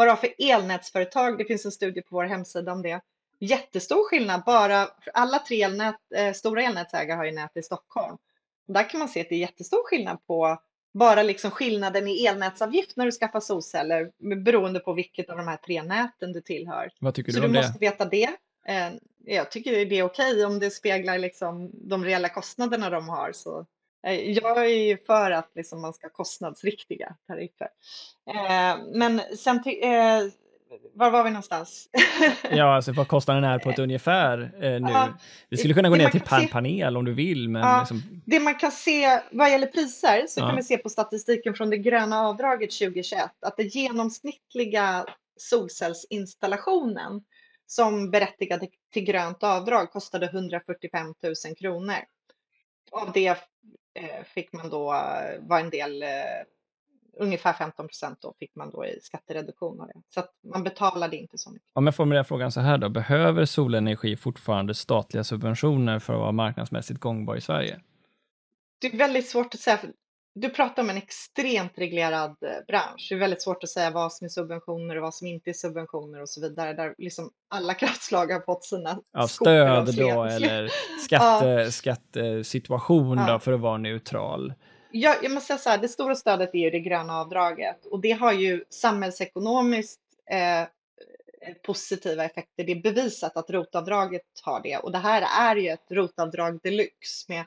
[0.07, 1.37] har för elnätsföretag.
[1.37, 3.01] Det finns en studie på vår hemsida om det.
[3.39, 8.17] Jättestor skillnad, bara alla tre elnät, eh, stora elnätsägare har ju nät i Stockholm.
[8.67, 10.57] Där kan man se att det är jättestor skillnad på
[10.93, 15.57] bara liksom skillnaden i elnätsavgift när du skaffar solceller beroende på vilket av de här
[15.57, 16.91] tre näten du tillhör.
[16.99, 18.29] Vad tycker Så du om du måste veta det.
[18.65, 18.89] Eh,
[19.25, 23.31] jag tycker det är okej om det speglar liksom de reella kostnaderna de har.
[23.31, 23.65] Så
[24.03, 27.69] jag är ju för att liksom man ska ha kostnadsriktiga tariffer.
[28.27, 29.63] Eh, men sen
[30.93, 31.89] var var vi någonstans?
[32.51, 34.91] ja, alltså vad kostnaden är på ett ungefär eh, nu.
[34.91, 35.17] Ja,
[35.49, 37.49] vi skulle kunna gå ner till per se, panel om du vill.
[37.49, 38.21] Men ja, liksom...
[38.25, 40.47] Det man kan se vad gäller priser så ja.
[40.47, 45.05] kan vi se på statistiken från det gröna avdraget 2021 att den genomsnittliga
[45.37, 47.21] solcellsinstallationen
[47.65, 51.95] som berättigade till grönt avdrag kostade 145 000 kronor.
[52.91, 53.37] Av det eh,
[54.25, 56.09] fick man då, eh, var en del eh,
[57.17, 60.01] ungefär 15 procent då fick man då i skattereduktion av det.
[60.09, 61.69] Så att man betalade inte så mycket.
[61.73, 66.31] Om jag formulerar frågan så här då, behöver solenergi fortfarande statliga subventioner för att vara
[66.31, 67.79] marknadsmässigt gångbar i Sverige?
[68.79, 69.79] Det är väldigt svårt att säga.
[70.33, 73.07] Du pratar om en extremt reglerad eh, bransch.
[73.09, 75.53] Det är väldigt svårt att säga vad som är subventioner och vad som inte är
[75.53, 76.73] subventioner och så vidare.
[76.73, 80.69] Där liksom alla kraftslag har fått sina ja, stöd då eller
[81.05, 81.71] skatte, ja.
[81.71, 83.33] skattesituation ja.
[83.33, 84.53] då för att vara neutral
[84.91, 88.01] jag, jag måste säga så här, det stora stödet är ju det gröna avdraget och
[88.01, 90.67] det har ju samhällsekonomiskt eh,
[91.65, 92.63] positiva effekter.
[92.63, 97.25] Det är bevisat att rotavdraget har det och det här är ju ett rotavdrag deluxe
[97.27, 97.45] med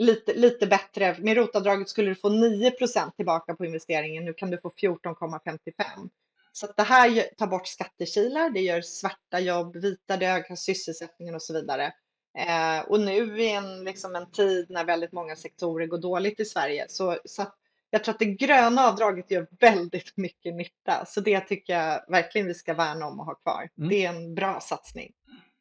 [0.00, 1.16] lite, lite bättre.
[1.18, 4.24] Med rotavdraget skulle du få 9% tillbaka på investeringen.
[4.24, 6.08] Nu kan du få 14,55.
[6.52, 11.34] Så att det här tar bort skattekilar, det gör svarta jobb vita, det ökar sysselsättningen
[11.34, 11.92] och så vidare.
[12.38, 16.44] Eh, och nu i en, liksom en tid när väldigt många sektorer går dåligt i
[16.44, 17.46] Sverige så, så
[17.90, 22.46] jag tror att det gröna avdraget gör väldigt mycket nytta, så det tycker jag verkligen
[22.46, 23.68] vi ska värna om och ha kvar.
[23.78, 23.88] Mm.
[23.88, 25.12] Det är en bra satsning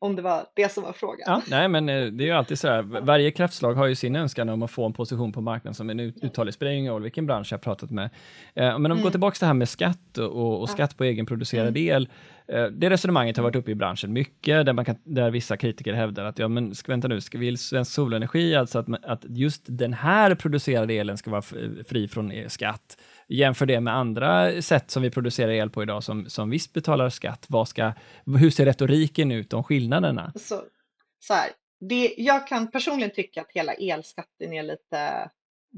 [0.02, 1.26] om det var det som var frågan.
[1.26, 2.82] Ja, nej, men eh, det är ju alltid så här.
[2.82, 6.00] Varje kraftslag har ju sin önskan om att få en position på marknaden som en
[6.00, 6.54] uthållig.
[6.54, 8.10] spelar ingen roll vilken bransch jag pratat med.
[8.56, 9.04] Eh, men om vi mm.
[9.04, 11.88] går tillbaka till det här med skatt och, och skatt på egenproducerad mm.
[11.88, 12.10] el.
[12.48, 15.94] Eh, det resonemanget har varit uppe i branschen mycket, där, man kan, där vissa kritiker
[15.94, 19.94] hävdar att ja, men vänta nu, ska vill Svensk Solenergi alltså att, att just den
[19.94, 21.42] här producerade elen ska vara
[21.88, 22.98] fri från skatt?
[23.30, 27.10] Jämför det med andra sätt som vi producerar el på idag som, som visst betalar
[27.10, 27.46] skatt.
[27.50, 27.94] Vad ska,
[28.26, 30.34] hur ser retoriken ut om skillnaderna?
[30.36, 30.62] Så,
[31.20, 35.30] så här, det, jag kan personligen tycka att hela elskatten är lite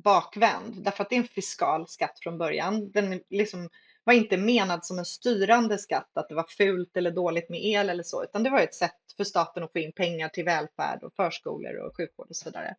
[0.04, 2.92] bakvänd, därför att det är en fiskal skatt från början.
[2.92, 3.70] Den liksom
[4.04, 7.90] var inte menad som en styrande skatt, att det var fult eller dåligt med el
[7.90, 11.04] eller så, utan det var ett sätt för staten att få in pengar till välfärd
[11.04, 12.76] och förskolor och sjukvård och så vidare.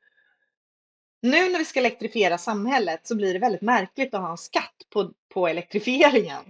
[1.23, 4.75] Nu när vi ska elektrifiera samhället så blir det väldigt märkligt att ha en skatt
[4.91, 6.45] på, på elektrifieringen.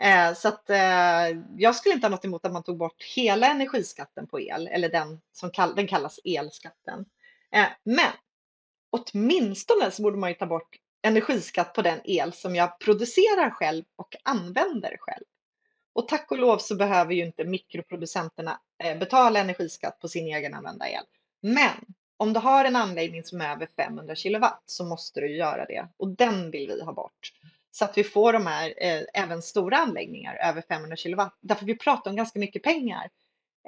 [0.00, 3.46] Eh, så att eh, jag skulle inte ha något emot att man tog bort hela
[3.46, 7.04] energiskatten på el, eller den som kall, den kallas elskatten.
[7.52, 8.12] Eh, men
[8.90, 13.84] åtminstone så borde man ju ta bort energiskatt på den el som jag producerar själv
[13.96, 15.24] och använder själv.
[15.92, 20.54] Och tack och lov så behöver ju inte mikroproducenterna eh, betala energiskatt på sin egen
[20.54, 21.04] använda el.
[21.42, 25.64] Men om du har en anläggning som är över 500 kilowatt så måste du göra
[25.64, 27.32] det och den vill vi ha bort.
[27.70, 31.36] Så att vi får de här, eh, även stora anläggningar över 500 kilowatt.
[31.40, 33.10] Därför vi pratar om ganska mycket pengar.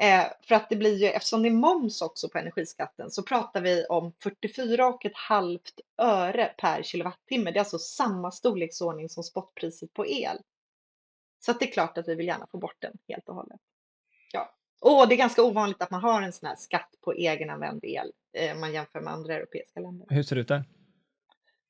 [0.01, 3.61] Eh, för att det blir ju, eftersom det är moms också på energiskatten, så pratar
[3.61, 7.51] vi om 44,5 öre per kilowattimme.
[7.51, 10.39] Det är alltså samma storleksordning som spotpriset på el.
[11.41, 13.61] Så att det är klart att vi vill gärna få bort den helt och hållet.
[14.33, 14.55] Ja.
[14.81, 18.13] Och det är ganska ovanligt att man har en sån här skatt på egenanvänd el
[18.55, 20.07] om man jämför med andra europeiska länder.
[20.11, 20.65] Hur ser det ut där?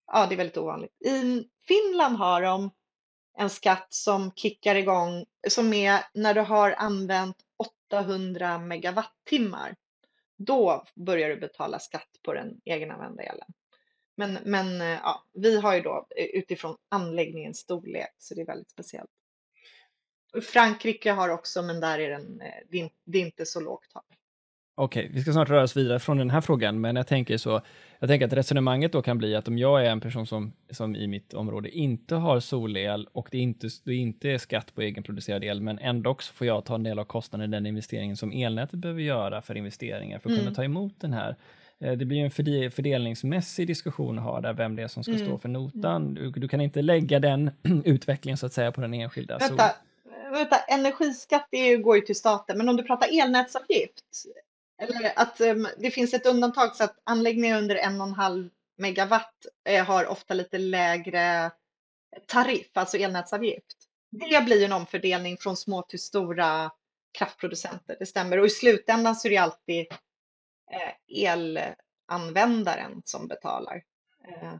[0.06, 1.02] Ja, det är väldigt ovanligt.
[1.02, 2.70] I Finland har de
[3.38, 7.36] en skatt som kickar igång, som är när du har använt
[7.90, 9.76] 800 megawattimmar.
[10.36, 13.48] Då börjar du betala skatt på den egenanvända elen.
[14.16, 18.46] Men, men eh, ja, vi har ju då eh, utifrån anläggningens storlek, så det är
[18.46, 19.10] väldigt speciellt.
[20.42, 22.54] Frankrike har också, men där är den, eh,
[23.04, 24.06] det är inte så lågt tak.
[24.74, 27.60] Okej, vi ska snart röra oss vidare från den här frågan, men jag tänker så,
[27.98, 30.96] jag tänker att resonemanget då kan bli att om jag är en person som, som
[30.96, 35.44] i mitt område inte har solel och det inte, det inte är skatt på egenproducerad
[35.44, 38.32] el, men ändå så får jag ta en del av kostnaden i den investeringen som
[38.32, 40.44] elnätet behöver göra för investeringar för att mm.
[40.44, 41.36] kunna ta emot den här.
[41.80, 45.12] Eh, det blir ju en fördelningsmässig diskussion att ha där, vem det är som ska
[45.12, 45.26] mm.
[45.26, 46.14] stå för notan.
[46.14, 47.50] Du, du, kan inte lägga den
[47.84, 49.38] utvecklingen så att säga på den enskilda.
[49.38, 49.70] Vänta,
[50.32, 54.24] vänta energiskatt är, går ju till staten, men om du pratar elnätsavgift,
[54.82, 58.50] eller att um, det finns ett undantag så att anläggningar under en och en halv
[58.76, 61.50] megawatt eh, har ofta lite lägre
[62.26, 63.76] tariff, alltså elnätsavgift.
[64.10, 66.70] Det blir en omfördelning från små till stora
[67.18, 68.38] kraftproducenter, det stämmer.
[68.38, 69.86] Och i slutändan så är det alltid
[70.72, 71.26] eh,
[72.08, 73.82] elanvändaren som betalar.
[74.28, 74.54] Eh,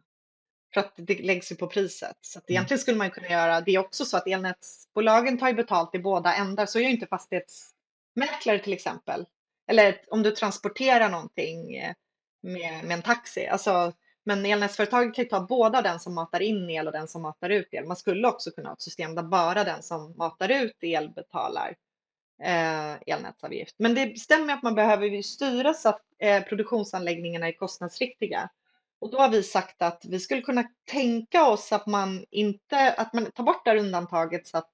[0.75, 2.17] för att det läggs ju på priset.
[2.21, 2.57] Så att mm.
[2.57, 5.99] egentligen skulle man kunna göra, det är också så att elnätsbolagen tar ju betalt i
[5.99, 9.27] båda ändar, så gör inte fastighetsmäklare till exempel.
[9.73, 11.95] Eller om du transporterar någonting eh,
[12.43, 13.47] med, med en taxi.
[13.47, 13.93] Alltså,
[14.25, 17.51] men elnätsföretaget kan ju ta båda den som matar in el och den som matar
[17.51, 17.87] ut el.
[17.87, 21.75] Man skulle också kunna ha ett system där bara den som matar ut el betalar
[22.43, 23.75] eh, elnätsavgift.
[23.79, 28.51] Men det stämmer att man behöver styra så att eh, produktionsanläggningarna är kostnadsriktiga.
[29.01, 33.13] Och då har vi sagt att vi skulle kunna tänka oss att man inte, att
[33.13, 34.71] man tar bort det här undantaget så att,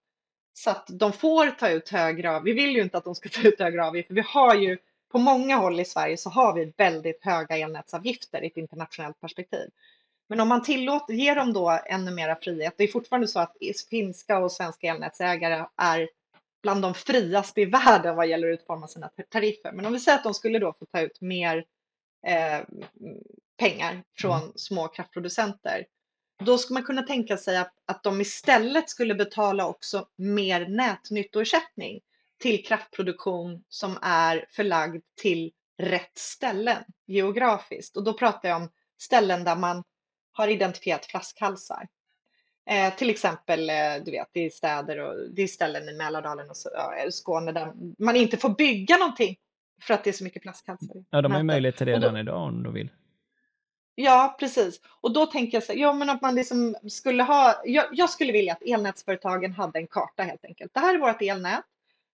[0.54, 2.56] så att de får ta ut högre avgift.
[2.56, 4.14] Vi vill ju inte att de ska ta ut högre avgifter.
[4.14, 4.78] Vi har ju
[5.12, 9.70] på många håll i Sverige så har vi väldigt höga elnätsavgifter i ett internationellt perspektiv.
[10.28, 13.56] Men om man tillåter, ger dem då ännu mera frihet, det är fortfarande så att
[13.90, 16.08] finska och svenska elnätsägare är
[16.62, 19.72] bland de friaste i världen vad gäller att utforma sina tariffer.
[19.72, 21.64] Men om vi säger att de skulle då få ta ut mer
[22.26, 22.60] eh,
[23.58, 24.52] pengar från mm.
[24.54, 25.86] små kraftproducenter.
[26.44, 32.00] Då skulle man kunna tänka sig att, att de istället skulle betala också mer nätnyttoersättning
[32.38, 37.96] till kraftproduktion som är förlagd till rätt ställen geografiskt.
[37.96, 38.68] Och då pratar jag om
[39.00, 39.84] ställen där man
[40.32, 41.88] har identifierat flaskhalsar.
[42.70, 46.50] Eh, till exempel, eh, du vet, det är städer och det är ställen i Mälardalen
[46.50, 49.36] och så, ja, Skåne där man inte får bygga någonting
[49.82, 51.04] för att det är så mycket flaskhalsar.
[51.10, 52.90] Ja, de har ju möjlighet till det redan idag om de vill.
[53.94, 54.80] Ja, precis.
[55.00, 58.32] Och då tänker jag så ja, men att man liksom skulle ha, jag, jag, skulle
[58.32, 60.74] vilja att elnätsföretagen hade en karta helt enkelt.
[60.74, 61.64] Det här är vårt elnät.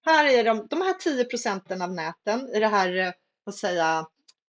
[0.05, 3.13] Här är de, de här 10 procenten av näten i det här, eh,
[3.45, 4.07] vad säga,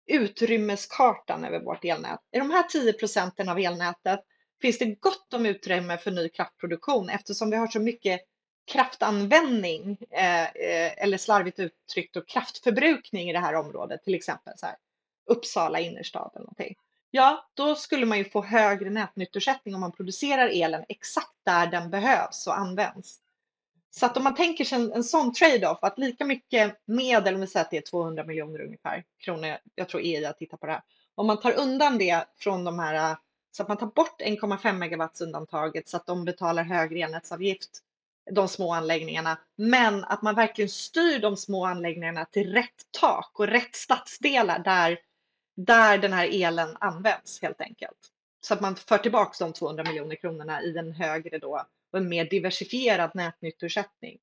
[0.06, 2.20] utrymmeskartan över vårt elnät.
[2.32, 4.20] I de här 10 procenten av elnätet
[4.62, 8.20] finns det gott om utrymme för ny kraftproduktion eftersom vi har så mycket
[8.72, 14.66] kraftanvändning eh, eh, eller slarvigt uttryckt och kraftförbrukning i det här området, till exempel så
[14.66, 14.76] här,
[15.26, 16.74] Uppsala innerstad eller någonting.
[17.10, 21.90] Ja, då skulle man ju få högre nätnyttoersättning om man producerar elen exakt där den
[21.90, 23.18] behövs och används.
[23.90, 27.40] Så att om man tänker sig en, en sån trade-off, att lika mycket medel, om
[27.40, 30.72] vi säger att det är 200 miljoner ungefär kronor, jag tror EIA tittar på det
[30.72, 30.82] här,
[31.14, 33.16] om man tar undan det från de här,
[33.52, 37.80] så att man tar bort 1,5 megawatts undantaget så att de betalar högre elnätsavgift,
[38.30, 43.46] de små anläggningarna, men att man verkligen styr de små anläggningarna till rätt tak och
[43.46, 44.98] rätt stadsdelar där,
[45.56, 47.98] där den här elen används helt enkelt.
[48.40, 52.08] Så att man för tillbaka de 200 miljoner kronorna i en högre då och en
[52.08, 54.18] mer diversifierad nätnyttoersättning.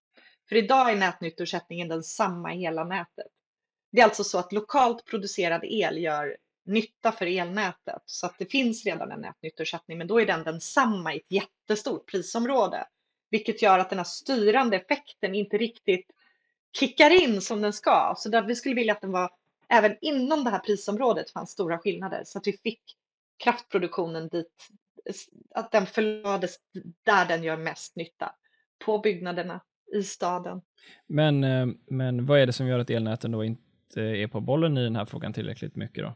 [0.49, 3.27] För idag är nätnyttoersättningen densamma i hela nätet.
[3.91, 8.51] Det är alltså så att lokalt producerad el gör nytta för elnätet så att det
[8.51, 12.87] finns redan en nätnyttoersättning men då är den densamma i ett jättestort prisområde.
[13.29, 16.11] Vilket gör att den här styrande effekten inte riktigt
[16.79, 18.13] kickar in som den ska.
[18.17, 19.31] Så där vi skulle vilja att den var
[19.69, 22.81] även inom det här prisområdet fanns stora skillnader så att vi fick
[23.43, 24.67] kraftproduktionen dit
[25.55, 26.55] att den förlades
[27.03, 28.31] där den gör mest nytta.
[28.85, 29.61] På byggnaderna,
[29.93, 30.61] i staden.
[31.07, 34.77] Men, eh, men vad är det som gör att elnäten då inte är på bollen
[34.77, 36.13] i den här frågan tillräckligt mycket då?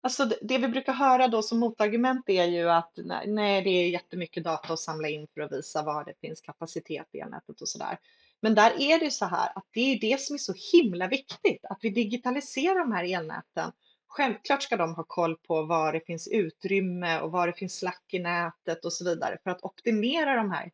[0.00, 2.92] Alltså det, det vi brukar höra då som motargument är ju att
[3.26, 7.06] nej, det är jättemycket data att samla in för att visa var det finns kapacitet
[7.12, 7.98] i elnätet och sådär.
[8.40, 11.64] Men där är det så här att det är det som är så himla viktigt,
[11.64, 13.72] att vi digitaliserar de här elnäten
[14.18, 18.04] Självklart ska de ha koll på var det finns utrymme och var det finns slack
[18.08, 20.70] i nätet och så vidare för att optimera de här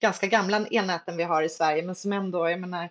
[0.00, 2.88] ganska gamla elnäten vi har i Sverige men som ändå, jag menar,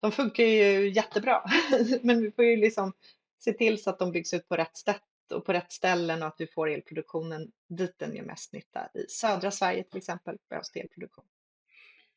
[0.00, 1.42] de funkar ju jättebra.
[2.02, 2.92] men vi får ju liksom
[3.38, 5.02] se till så att de byggs ut på rätt sätt
[5.34, 8.88] och på rätt ställen och att vi får elproduktionen dit den gör mest nytta.
[8.94, 11.24] I södra Sverige till exempel behövs det elproduktion.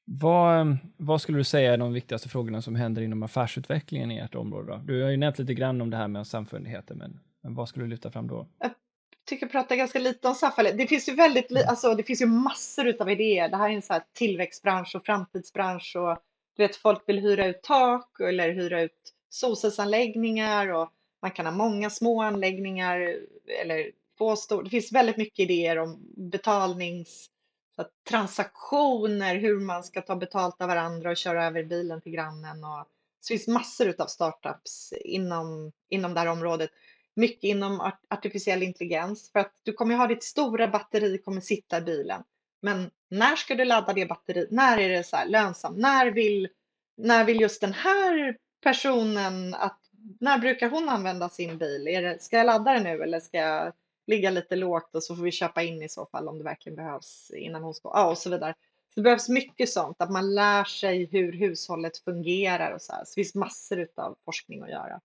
[0.10, 4.36] Vad, vad skulle du säga är de viktigaste frågorna som händer inom affärsutvecklingen i ert
[4.36, 4.72] område?
[4.72, 4.78] Då?
[4.78, 7.86] Du har ju nämnt lite grann om det här med samfälligheter, men, men vad skulle
[7.86, 8.48] du lyfta fram då?
[8.60, 8.72] Jag
[9.26, 10.84] tycker prata ganska lite om samfälligheter.
[10.84, 11.64] Det finns ju väldigt, mm.
[11.68, 13.50] alltså det finns ju massor av idéer.
[13.50, 16.18] Det här är en så här tillväxtbransch och framtidsbransch och
[16.58, 20.90] du vet, folk vill hyra ut tak eller hyra ut solcellsanläggningar och
[21.22, 23.16] man kan ha många små anläggningar
[23.62, 24.64] eller få stora.
[24.64, 25.98] Det finns väldigt mycket idéer om
[26.32, 27.30] betalnings
[28.10, 32.64] transaktioner, hur man ska ta betalt av varandra och köra över bilen till grannen.
[32.64, 32.86] Och,
[33.22, 36.70] så det finns massor av startups inom, inom det här området.
[37.16, 41.82] Mycket inom artificiell intelligens för att du kommer ha ditt stora batteri kommer sitta i
[41.82, 42.24] bilen.
[42.62, 44.52] Men när ska du ladda det batteriet?
[44.52, 45.78] När är det så lönsamt?
[45.78, 46.50] När vill,
[46.98, 49.80] när vill just den här personen att
[50.20, 51.88] när brukar hon använda sin bil?
[51.88, 53.74] Är det, ska jag ladda den nu eller ska jag
[54.08, 56.76] ligga lite lågt och så får vi köpa in i så fall om det verkligen
[56.76, 58.54] behövs innan hon ska, ja och så vidare.
[58.94, 63.06] Så det behövs mycket sånt, att man lär sig hur hushållet fungerar och så här.
[63.06, 65.02] Så det finns massor av forskning att göra.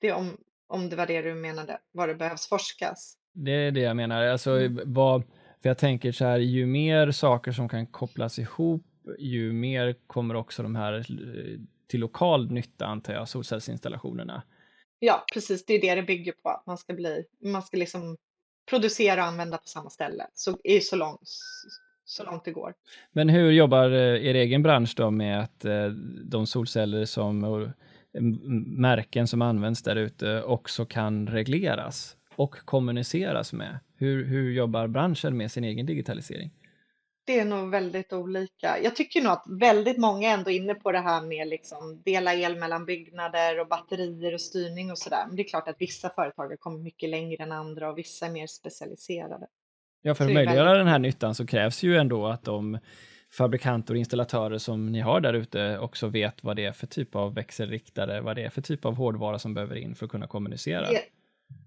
[0.00, 3.16] Det är om, om det var det du menade, vad det behövs forskas.
[3.32, 4.80] Det är det jag menar, alltså mm.
[4.84, 5.22] vad,
[5.62, 8.86] för jag tänker så här, ju mer saker som kan kopplas ihop,
[9.18, 14.42] ju mer kommer också de här eh, till lokal nytta antar jag, solcellsinstallationerna.
[15.02, 15.64] Ja, precis.
[15.64, 16.48] Det är det det bygger på.
[16.48, 18.16] Att man ska, bli, man ska liksom
[18.70, 21.20] producera och använda på samma ställe så, så, långt,
[22.04, 22.74] så långt det går.
[23.12, 25.86] Men hur jobbar eh, er egen bransch då med att eh,
[26.24, 27.68] de solceller som eh, och
[28.66, 33.78] märken som används där ute också kan regleras och kommuniceras med?
[33.96, 36.50] Hur, hur jobbar branschen med sin egen digitalisering?
[37.30, 38.78] Det är nog väldigt olika.
[38.82, 42.34] Jag tycker nog att väldigt många är ändå inne på det här med liksom dela
[42.34, 45.24] el mellan byggnader och batterier och styrning och sådär.
[45.26, 48.26] Men det är klart att vissa företag har kommit mycket längre än andra och vissa
[48.26, 49.46] är mer specialiserade.
[50.02, 52.78] Ja, för att möjliggöra den här nyttan så krävs ju ändå att de
[53.32, 57.14] fabrikanter och installatörer som ni har där ute också vet vad det är för typ
[57.14, 60.26] av växelriktare, vad det är för typ av hårdvara som behöver in för att kunna
[60.26, 60.90] kommunicera.
[60.90, 61.04] Det är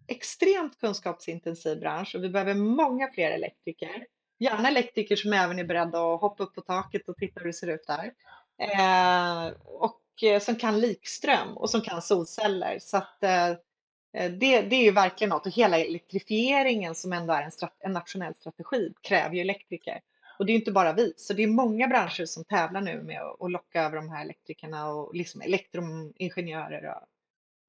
[0.07, 4.05] extremt kunskapsintensiv bransch och vi behöver många fler elektriker
[4.43, 7.53] gärna elektriker som även är beredda att hoppa upp på taket och titta hur det
[7.53, 8.13] ser ut där.
[8.57, 12.79] Eh, och eh, som kan likström och som kan solceller.
[12.79, 15.45] Så att, eh, eh, det, det är ju verkligen något.
[15.45, 19.99] Och hela elektrifieringen som ändå är en, en nationell strategi kräver ju elektriker.
[20.39, 23.21] Och det är inte bara vi, så det är många branscher som tävlar nu med
[23.39, 26.93] att locka över de här elektrikerna och liksom elektroingenjörer.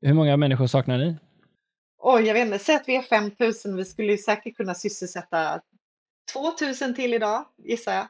[0.02, 1.16] Hur många människor saknar ni?
[1.98, 3.76] Oj, jag vet inte, säg att vi är 5000.
[3.76, 5.60] Vi skulle säkert kunna sysselsätta
[6.32, 8.06] 2000 till idag gissar jag.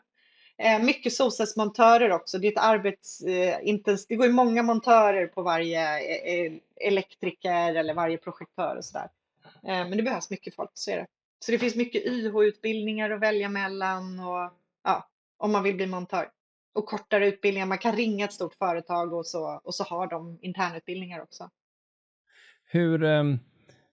[0.59, 2.39] Eh, mycket solcellsmontörer också.
[2.39, 7.75] Det är ett arbetsintensivt, eh, det går ju många montörer på varje eh, eh elektriker
[7.75, 9.09] eller varje projektör och sådär.
[9.45, 11.07] Eh, men det behövs mycket folk, så är det.
[11.39, 14.51] Så det finns mycket YH-utbildningar att välja mellan och
[14.85, 16.31] ja, om man vill bli montör.
[16.73, 20.39] Och kortare utbildningar, man kan ringa ett stort företag och så, och så har de
[20.43, 21.51] internutbildningar också.
[22.65, 23.39] Hur, ehm,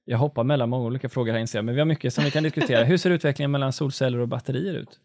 [0.06, 2.32] jag hoppar mellan många olika frågor här inser jag, men vi har mycket som vi
[2.32, 2.84] kan diskutera.
[2.84, 5.00] Hur ser utvecklingen mellan solceller och batterier ut?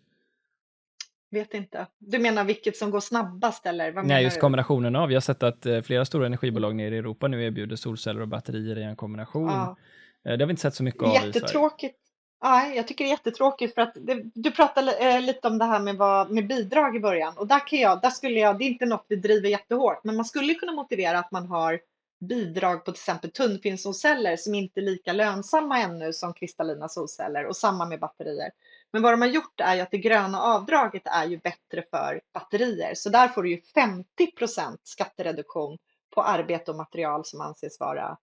[1.30, 1.86] Vet inte.
[1.98, 3.92] Du menar vilket som går snabbast eller?
[3.92, 5.08] Vad Nej, just kombinationen av.
[5.08, 8.28] Vi har sett att eh, flera stora energibolag nere i Europa nu erbjuder solceller och
[8.28, 9.48] batterier i en kombination.
[9.48, 9.76] Ja.
[10.24, 11.96] Eh, det har vi inte sett så mycket av Jättetråkigt.
[12.40, 15.64] Ja, jag tycker det är jättetråkigt för att det, du pratade äh, lite om det
[15.64, 18.64] här med, vad, med bidrag i början och där kan jag, där skulle jag, det
[18.64, 21.80] är inte något vi driver jättehårt, men man skulle kunna motivera att man har
[22.20, 27.56] bidrag på till exempel tunnfilmssolceller som inte är lika lönsamma ännu som kristallina solceller och
[27.56, 28.50] samma med batterier.
[28.92, 32.20] Men vad de har gjort är ju att det gröna avdraget är ju bättre för
[32.32, 35.78] batterier, så där får du ju 50% skattereduktion
[36.14, 38.18] på arbete och material som anses vara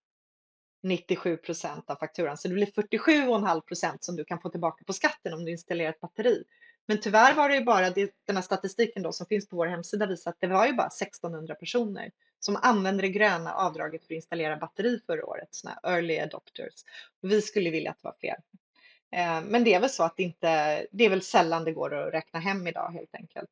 [0.83, 1.37] 97
[1.85, 2.37] av fakturan.
[2.37, 5.99] Så det blir 47,5 som du kan få tillbaka på skatten om du installerar ett
[5.99, 6.43] batteri.
[6.87, 9.67] Men tyvärr var det ju bara det, den här statistiken då som finns på vår
[9.67, 14.13] hemsida visar att det var ju bara 1600 personer som använde det gröna avdraget för
[14.13, 16.73] att installera batteri förra året, sådana här early adopters.
[17.21, 18.35] vi skulle vilja att det var fler.
[19.11, 21.93] Eh, men det är väl så att det inte, det är väl sällan det går
[21.93, 23.49] att räkna hem idag helt enkelt.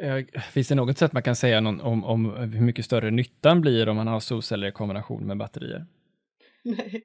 [0.00, 3.88] Eh, finns det något sätt man kan säga om, om hur mycket större nyttan blir
[3.88, 5.86] om man har solceller i kombination med batterier?
[6.76, 7.04] Nej,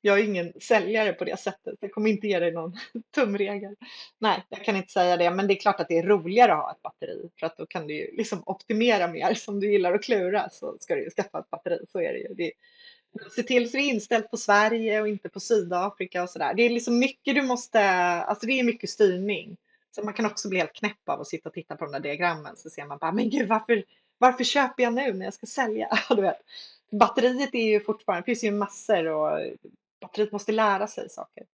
[0.00, 1.74] jag är ingen säljare på det sättet.
[1.80, 2.76] Jag kommer inte ge dig någon
[3.14, 3.74] tumregel.
[4.18, 6.58] Nej, jag kan inte säga det, men det är klart att det är roligare att
[6.58, 9.34] ha ett batteri för att då kan du ju liksom optimera mer.
[9.46, 11.78] Som du gillar att klura så ska du ju skaffa ett batteri.
[11.88, 12.34] Så är det ju.
[12.34, 12.52] Det,
[13.36, 16.54] se till så det är inställt på Sverige och inte på Sydafrika och sådär.
[16.54, 19.56] Det är liksom mycket du måste, alltså det är mycket styrning.
[19.90, 22.00] Så man kan också bli helt knäpp av att sitta och titta på de där
[22.00, 23.84] diagrammen så ser man bara, men gud varför,
[24.18, 25.88] varför köper jag nu när jag ska sälja?
[26.08, 26.38] Du vet.
[26.90, 29.40] Batteriet är ju fortfarande, det finns ju massor och
[30.00, 31.44] batteriet måste lära sig saker.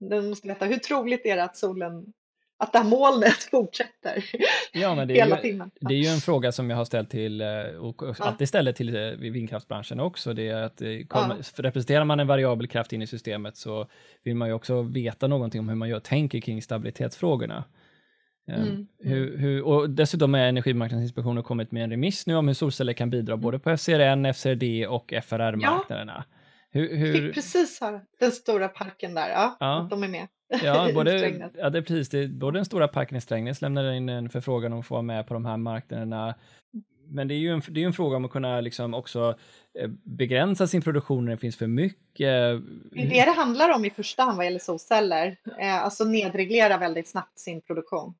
[0.00, 2.12] Den måste veta hur troligt är det att solen
[2.56, 4.24] att det här molnet fortsätter
[4.72, 5.70] ja, men det hela tiden.
[5.80, 7.46] Det är ju en fråga som jag har ställt till, eh,
[7.80, 11.36] och alltid ställer till eh, vindkraftsbranschen också, det är att eh, ja.
[11.56, 13.86] representerar man en variabel kraft in i systemet så
[14.22, 17.64] vill man ju också veta någonting om hur man gör, tänker kring stabilitetsfrågorna.
[18.46, 18.86] Ehm, mm.
[18.98, 23.10] Hur, hur, och dessutom är Energimarknadsinspektionen kommit med en remiss nu om hur solceller kan
[23.10, 23.42] bidra mm.
[23.42, 26.24] både på FCRN, FCRD och FRR-marknaderna.
[26.28, 26.36] Ja.
[26.70, 27.12] Hur, hur...
[27.12, 29.80] Fick precis höra den stora parken där, ja, ja.
[29.80, 30.28] att de är med.
[30.62, 32.28] Ja, både, ja det är precis det.
[32.28, 35.26] Både den stora parken i Strängnäs lämnade in en förfrågan om att få vara med
[35.26, 36.34] på de här marknaderna.
[37.06, 39.38] Men det är ju en, det är en fråga om att kunna liksom också
[39.78, 41.98] eh, begränsa sin produktion när det finns för mycket.
[42.18, 45.36] Det är det det handlar om i första hand vad gäller solceller.
[45.58, 48.14] Eh, alltså nedreglera väldigt snabbt sin produktion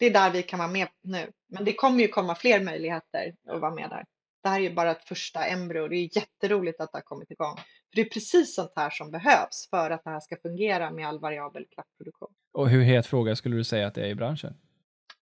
[0.00, 1.32] det är där vi kan vara med nu.
[1.48, 4.04] Men det kommer ju komma fler möjligheter att vara med där.
[4.42, 5.88] Det här är ju bara ett första embryo.
[5.88, 7.56] Det är jätteroligt att det har kommit igång.
[7.56, 11.08] För det är precis sånt här som behövs för att det här ska fungera med
[11.08, 12.28] all variabel kraftproduktion.
[12.52, 14.54] Och hur het fråga skulle du säga att det är i branschen?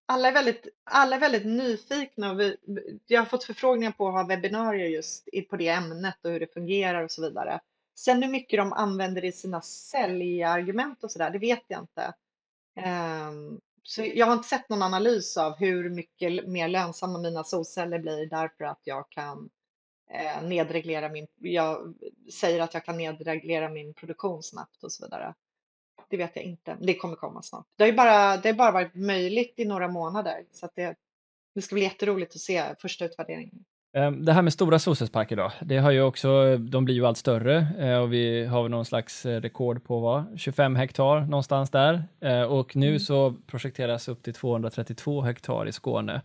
[0.05, 2.31] Alla är väldigt, alla är väldigt nyfikna.
[2.31, 2.57] Och vi,
[3.07, 6.53] jag har fått förfrågningar på att ha webbinarier just på det ämnet och hur det
[6.53, 7.59] fungerar och så vidare.
[7.95, 12.13] Sen hur mycket de använder i sina säljargument och sådär, det vet jag inte.
[13.29, 17.99] Um, så jag har inte sett någon analys av hur mycket mer lönsamma mina solceller
[17.99, 19.49] blir därför att jag kan
[20.09, 21.93] eh, nedreglera min, jag
[22.33, 25.33] säger att jag kan nedreglera min produktion snabbt och så vidare.
[26.09, 27.67] Det vet jag inte, det kommer komma snart.
[27.75, 30.95] Det har ju bara, det har bara varit möjligt i några månader så att det,
[31.55, 33.65] det ska bli jätteroligt att se första utvärderingen.
[33.93, 37.17] Ehm, det här med stora solcellsparker då, det har ju också, de blir ju allt
[37.17, 42.03] större eh, och vi har någon slags eh, rekord på vad, 25 hektar någonstans där
[42.21, 42.99] eh, och nu mm.
[42.99, 46.21] så projekteras upp till 232 hektar i Skåne.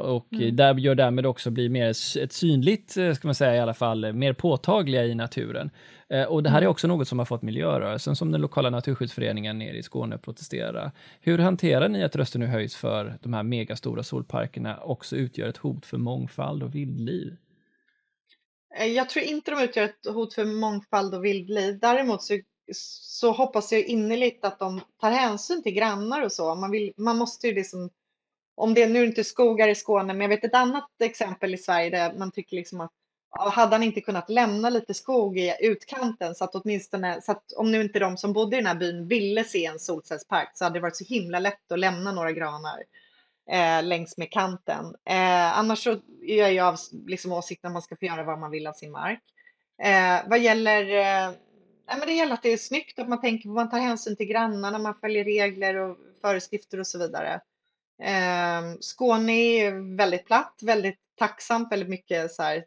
[0.00, 0.56] Och mm.
[0.56, 4.32] där gör därmed också blir mer ett synligt, ska man säga i alla fall, mer
[4.32, 5.70] påtagliga i naturen.
[6.08, 6.70] Eh, och det här är mm.
[6.70, 10.92] också något som har fått miljörörelsen som den lokala naturskyddsföreningen nere i Skåne protestera.
[11.20, 15.56] Hur hanterar ni att röster nu höjs för de här megastora solparkerna också utgör ett
[15.56, 17.36] hot för mångfald och vildliv?
[18.78, 21.78] Eh, jag tror inte de utgör ett hot för mångfald och vildliv.
[21.78, 22.38] Däremot så,
[22.72, 26.54] så hoppas jag innerligt att de tar hänsyn till grannar och så.
[26.54, 27.90] Man, vill, man måste ju liksom,
[28.54, 31.58] om det nu är inte skogar i Skåne, men jag vet ett annat exempel i
[31.58, 32.92] Sverige där man tycker liksom att
[33.36, 37.72] hade han inte kunnat lämna lite skog i utkanten så att åtminstone, så att om
[37.72, 40.76] nu inte de som bodde i den här byn ville se en solcellspark så hade
[40.78, 42.82] det varit så himla lätt att lämna några granar
[43.50, 44.84] eh, längs med kanten.
[45.04, 46.76] Eh, annars så är jag av
[47.06, 49.22] liksom, åsikten att man ska få göra vad man vill av sin mark.
[49.82, 51.34] Eh, vad gäller eh,
[51.86, 54.16] Nej, men det gäller att det är snyggt, att man tänker på man tar hänsyn
[54.16, 57.40] till grannarna, man följer regler och föreskrifter och så vidare.
[58.04, 62.64] Eh, Skåne är väldigt platt, väldigt tacksamt, väldigt mycket så här,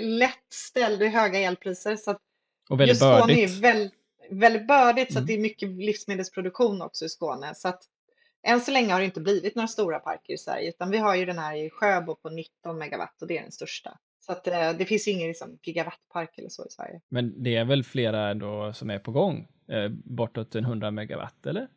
[0.00, 1.96] lätt ställd höga elpriser.
[1.96, 2.20] Så att
[2.70, 3.50] och väldigt bördigt.
[3.50, 3.90] Är väl,
[4.30, 5.26] väldigt bördigt så Mm.
[5.26, 7.54] det är mycket livsmedelsproduktion också i Skåne.
[7.54, 7.82] Så att
[8.46, 11.14] än så länge har det inte blivit några stora parker i Sverige, utan vi har
[11.14, 13.98] ju den här i Sjöbo på 19 megawatt och det är den största.
[14.20, 17.00] Så att eh, det finns ingen liksom, gigawattpark eller så i Sverige.
[17.08, 19.48] Men det är väl flera då som är på gång?
[19.68, 21.68] Eh, bortåt en 100 megawatt, eller?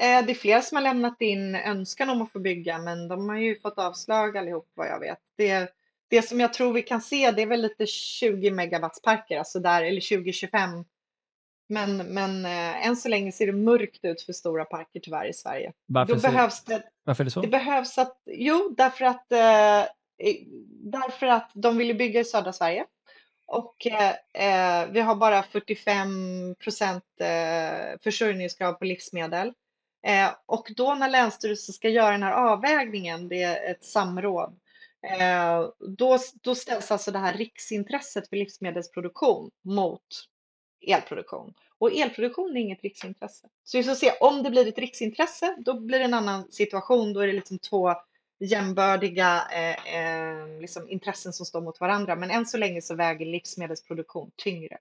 [0.00, 3.28] Eh, Det är flera som har lämnat in önskan om att få bygga, men de
[3.28, 5.18] har ju fått avslag allihop vad jag vet.
[5.36, 5.74] Det,
[6.08, 9.82] det som jag tror vi kan se, det är väl lite 20 megawattsparker, alltså där,
[9.82, 10.84] eller 20-25.
[11.68, 15.32] Men, men eh, än så länge ser det mörkt ut för stora parker tyvärr i
[15.32, 15.72] Sverige.
[15.86, 17.40] Varför, Då behövs det, varför är det så?
[17.40, 19.84] det behövs att, jo, därför att, eh,
[20.82, 22.84] därför att de vill bygga i södra Sverige.
[23.46, 27.04] Och eh, vi har bara 45 procent
[28.02, 29.52] försörjningsgrad på livsmedel.
[30.02, 34.58] Eh, och då när Länsstyrelsen ska göra den här avvägningen, det är ett samråd,
[35.02, 40.28] eh, då, då ställs alltså det här riksintresset för livsmedelsproduktion mot
[40.86, 41.54] elproduktion.
[41.78, 43.48] Och elproduktion är inget riksintresse.
[43.64, 47.12] Så vi får se, om det blir ett riksintresse, då blir det en annan situation.
[47.12, 47.94] Då är det liksom två
[48.40, 52.16] jämbördiga eh, eh, liksom intressen som står mot varandra.
[52.16, 54.78] Men än så länge så väger livsmedelsproduktion tyngre.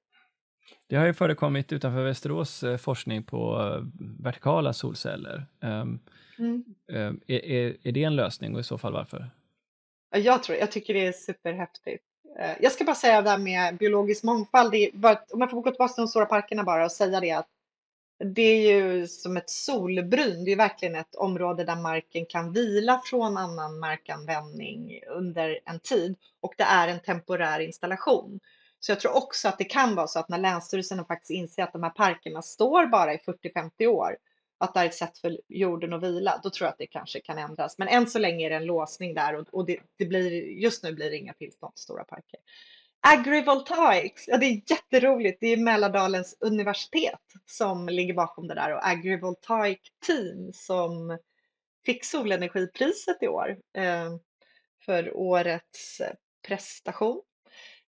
[0.90, 3.84] Det har ju förekommit utanför Västerås eh, forskning på eh,
[4.24, 5.46] vertikala solceller.
[5.62, 6.00] Um,
[6.40, 6.64] Mm.
[6.92, 9.30] um, är, är, är det en lösning och i så fall varför?
[10.12, 12.04] Ja, Jag, tror, jag tycker det är superhäftigt.
[12.40, 14.74] Eh, Jag ska bara säga det här med biologisk mångfald.
[14.94, 17.48] Bara, om jag får gå tillbaka till de stora parkerna bara och säga det att
[18.36, 20.46] det är ju som ett solbryn.
[20.46, 26.16] Det är verkligen ett område där marken kan vila från annan markanvändning under en tid
[26.40, 28.40] och det är en temporär installation.
[28.80, 31.74] Så jag tror också att det kan vara så att när Länsstyrelsen faktiskt inser att
[31.74, 34.18] de här parkerna står bara i 40-50 år,
[34.58, 37.20] att det är ett sätt för jorden att vila, då tror jag att det kanske
[37.20, 37.78] kan ändras.
[37.78, 40.84] Men än så länge är det en låsning där och, och det, det blir, just
[40.84, 42.40] nu blir det inga tillstånd till stora parker.
[43.02, 45.38] Agrivoltaics, ja det är jätteroligt.
[45.42, 51.18] Det är Mälardalens universitet som ligger bakom det där och Agrivoltaic Team som
[51.86, 54.10] fick Solenergipriset i år eh,
[54.86, 56.02] för årets
[56.48, 57.22] prestation.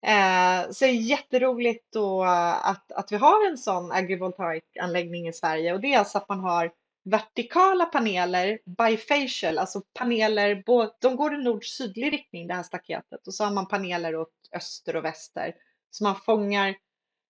[0.05, 5.73] Eh, så det är jätteroligt då att, att vi har en sån agrivoltaic-anläggning i Sverige
[5.73, 6.71] och det är alltså att man har
[7.03, 10.63] vertikala paneler, bifacial, alltså paneler,
[11.01, 14.95] de går i nord-sydlig riktning det här staketet och så har man paneler åt öster
[14.95, 15.53] och väster.
[15.91, 16.75] Så man fångar,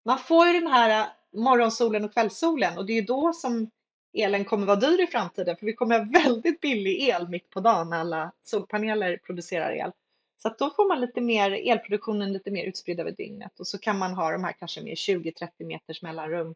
[0.06, 3.70] man får ju den här morgonsolen och kvällssolen och det är ju då som
[4.14, 7.60] elen kommer vara dyr i framtiden för vi kommer ha väldigt billig el mitt på
[7.60, 9.92] dagen när alla solpaneler producerar el.
[10.38, 13.98] Så då får man lite mer, elproduktionen lite mer utspridd över dygnet och så kan
[13.98, 16.56] man ha de här kanske med 20-30 meters mellanrum,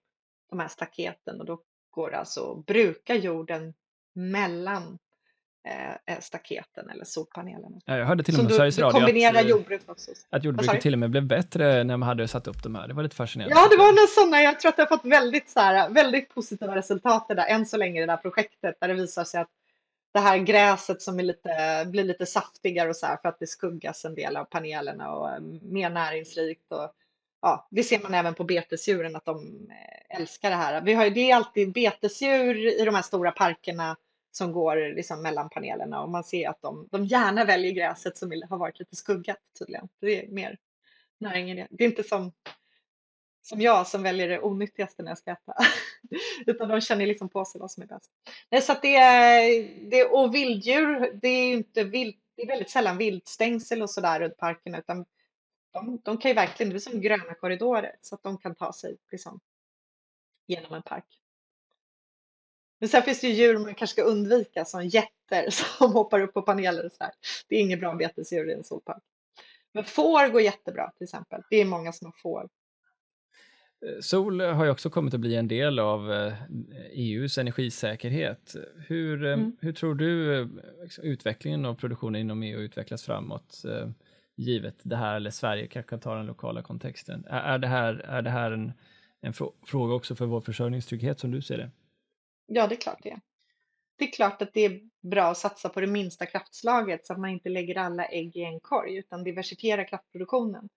[0.49, 1.59] de här staketen och då
[1.89, 3.73] går det alltså att bruka jorden
[4.13, 4.99] mellan
[6.07, 7.79] eh, staketen eller solpanelerna.
[7.85, 9.81] Ja, Jag hörde till och Så med du, Sveriges du Radio kombinerar att, eh, jordbruk
[9.85, 10.11] också.
[10.29, 10.81] att jordbruket du?
[10.81, 12.87] till och med blev bättre när man hade satt upp de här.
[12.87, 13.55] Det var lite fascinerande.
[13.55, 14.41] Ja, det var några sådana.
[14.41, 17.65] Jag tror att det har fått väldigt, så här, väldigt positiva resultat det där, än
[17.65, 19.49] så länge i det där projektet där det visar sig att
[20.11, 23.47] det här gräset som är lite, blir lite saftigare och så här för att det
[23.47, 26.71] skuggas en del av panelerna och eh, mer näringsrikt.
[26.71, 26.91] Och,
[27.41, 30.81] ja, det ser man även på betesdjuren att de eh, älskar det här.
[30.81, 33.97] Vi har ju, det är alltid betesdjur i de här stora parkerna
[34.31, 38.41] som går liksom mellan panelerna och man ser att de, de gärna väljer gräset som
[38.49, 39.89] har varit lite skuggat tydligen.
[40.01, 40.57] Det är mer
[41.19, 41.67] näring i det.
[41.69, 42.31] Det är inte som
[43.41, 45.55] som jag som väljer det onyttigaste när jag ska äta.
[46.45, 48.11] Utan de känner liksom på sig vad som är bäst.
[48.49, 52.47] Nej, så att det är, det, och vilddjur, det är ju inte vilt, det är
[52.47, 55.05] väldigt sällan viltstängsel och sådär runt parkerna utan
[55.71, 58.73] de, de kan ju verkligen, det är som gröna korridorer så att de kan ta
[58.73, 59.39] sig liksom,
[60.47, 61.05] genom en park.
[62.79, 66.33] Men sen finns det ju djur man kanske ska undvika som getter som hoppar upp
[66.33, 67.13] på paneler och sådär.
[67.47, 69.03] Det är inget bra betesdjur i en solpark.
[69.73, 71.41] Men får går jättebra till exempel.
[71.49, 72.49] Det är många som har får.
[74.01, 76.33] Sol har ju också kommit att bli en del av eh,
[76.91, 78.55] EUs energisäkerhet.
[78.87, 79.57] Hur, eh, Mm.
[79.61, 80.47] hur tror du eh,
[80.81, 83.61] liksom utvecklingen av produktionen inom EU utvecklas framåt?
[84.35, 87.25] Givet det här, eller Sverige kanske kan ta den lokala kontexten.
[87.29, 88.71] Är, är det här, är det här en,
[89.21, 91.71] en frå- fråga också för vår försörjningstrygghet som du ser det?
[92.45, 93.21] Ja, det är klart det är.
[93.97, 94.79] Det är klart att det är
[95.09, 98.43] bra att satsa på det minsta kraftslaget så att man inte lägger alla ägg i
[98.43, 100.69] en korg utan diversifiera kraftproduktionen.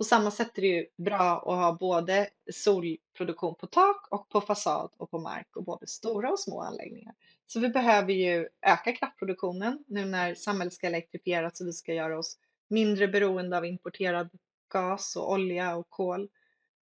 [0.00, 4.40] På samma sätt är det ju bra att ha både solproduktion på tak och på
[4.40, 7.14] fasad och på mark och både stora och små anläggningar.
[7.46, 12.18] Så vi behöver ju öka kraftproduktionen nu när samhället ska elektrifieras och vi ska göra
[12.18, 12.38] oss
[12.68, 14.30] mindre beroende av importerad
[14.72, 16.28] gas och olja och kol.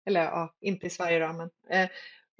[0.07, 1.89] Eller ja, inte i Sverige då, men eh,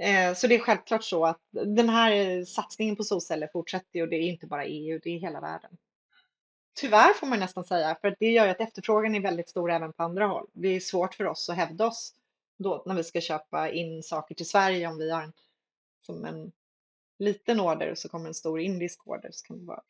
[0.09, 4.17] eh Så det är självklart så att den här satsningen på solceller fortsätter och det
[4.17, 5.79] är inte bara EU, det är hela världen.
[6.75, 9.93] Tyvärr får man nästan säga, för det gör ju att efterfrågan är väldigt stor även
[9.93, 10.47] på andra håll.
[10.53, 12.15] Det är svårt för oss att hävda oss
[12.59, 15.33] då när vi ska köpa in saker till Sverige om vi har en,
[16.07, 16.53] som en
[17.19, 19.83] liten order och så kommer en stor indisk order så kan det vara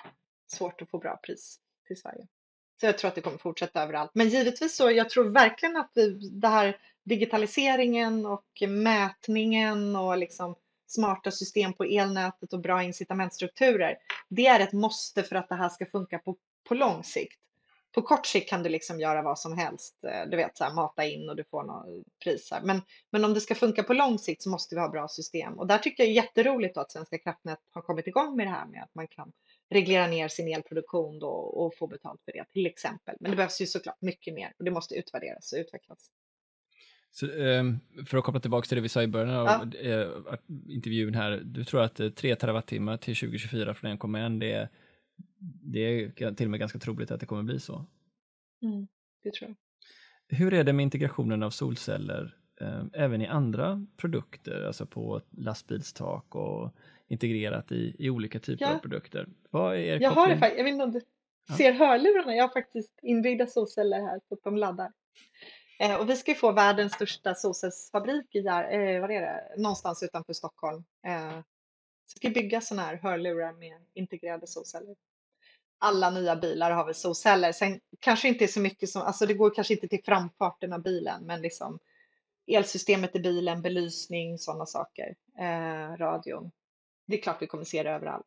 [0.47, 2.27] svårt att få bra pris till Sverige.
[2.81, 4.11] Så jag tror att det kommer fortsätta överallt.
[4.15, 10.55] Men givetvis så, jag tror verkligen att vi, det här digitaliseringen och mätningen och liksom
[10.87, 13.99] smarta system på elnätet och bra incitamentstrukturer.
[14.29, 17.39] Det är ett måste för att det här ska funka på, på lång sikt.
[17.95, 20.75] På kort sikt kan du liksom göra vad som helst, eh, du vet så här,
[20.75, 22.61] mata in och du får några priser.
[22.63, 25.59] Men, men om det ska funka på lång sikt så måste vi ha bra system.
[25.59, 28.67] Och där tycker jag är jätteroligt att Svenska kraftnät har kommit igång med det här
[28.67, 29.33] med att man kan
[29.71, 33.17] reglera ner sin elproduktion då och få betalt för det till exempel.
[33.21, 36.11] Men det behövs ju såklart mycket mer och det måste utvärderas och utvecklas.
[37.11, 39.79] Så, ehm, för att koppla tillbaka till det vi sa i början av ja.
[39.79, 40.09] Eh,
[40.69, 44.69] intervjun här, du tror att 3 eh, terawattimmar till 2024 från 1,1 det är,
[45.63, 47.87] det är till och med ganska troligt att det kommer bli så?
[48.63, 48.89] Mm,
[49.23, 49.57] det tror jag.
[50.39, 56.35] Hur är det med integrationen av solceller eh, även i andra produkter, alltså på lastbilstak
[56.35, 56.75] och
[57.09, 58.75] integrerat i, i olika typer ja.
[58.75, 59.29] av produkter?
[59.51, 61.01] Vad är jag har det faktiskt, jag vet inte om du
[61.57, 61.79] ser ja.
[61.79, 64.93] hörlurarna, jag har faktiskt inbyggda solceller här så att de laddar.
[65.81, 70.33] Eh, och vi ska få världens största solcellsfabrik i, eh, vad är det, någonstans utanför
[70.33, 70.85] Stockholm.
[71.07, 71.41] Eh,
[72.07, 74.97] så vi ska bygga sådana här hörlurar med integrerade solceller.
[75.85, 77.53] Alla nya bilar har väl solceller.
[77.53, 81.27] Sen kanske inte så mycket som, alltså det går kanske inte till framfarten av bilen,
[81.27, 81.79] men liksom
[82.47, 86.51] elsystemet i bilen, belysning, sådana saker, eh, radion.
[87.07, 88.27] Det är klart vi kommer se det överallt.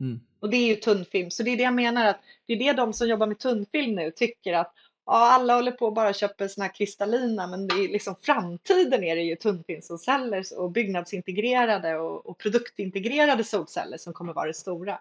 [0.00, 0.20] Mm.
[0.40, 2.72] Och det är ju tunnfilm, så det är det jag menar att det är det
[2.72, 4.72] de som jobbar med tunnfilm nu tycker att
[5.06, 9.04] ja, alla håller på och bara köper såna här kristallina, men det är liksom framtiden
[9.04, 14.98] är det ju tunnfilmssolceller och byggnadsintegrerade och, och produktintegrerade solceller som kommer vara det stora.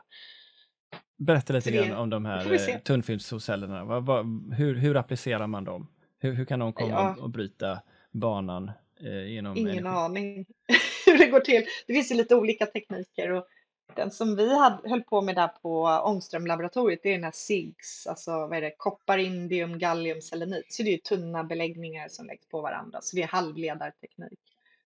[1.17, 3.83] Berätta lite grann om de här eh.
[3.83, 5.87] Vad, vad, hur, hur applicerar man dem?
[6.19, 7.15] Hur, hur kan de komma ja.
[7.23, 7.79] och, bryta
[8.11, 9.95] banan eh, genom Ingen energi?
[9.95, 10.45] aning
[11.05, 11.65] hur det går till.
[11.87, 13.47] Det finns ju lite olika tekniker och
[13.95, 18.07] den som vi hade, höll på med där på Ångströmlaboratoriet, det är den här SIGS,
[18.07, 20.73] alltså vad är det, koppar, indium, gallium, selenit.
[20.73, 24.39] Så det är ju tunna beläggningar som läggs på varandra, så det är halvledarteknik.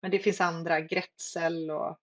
[0.02, 1.98] Men det finns andra, Grätzel och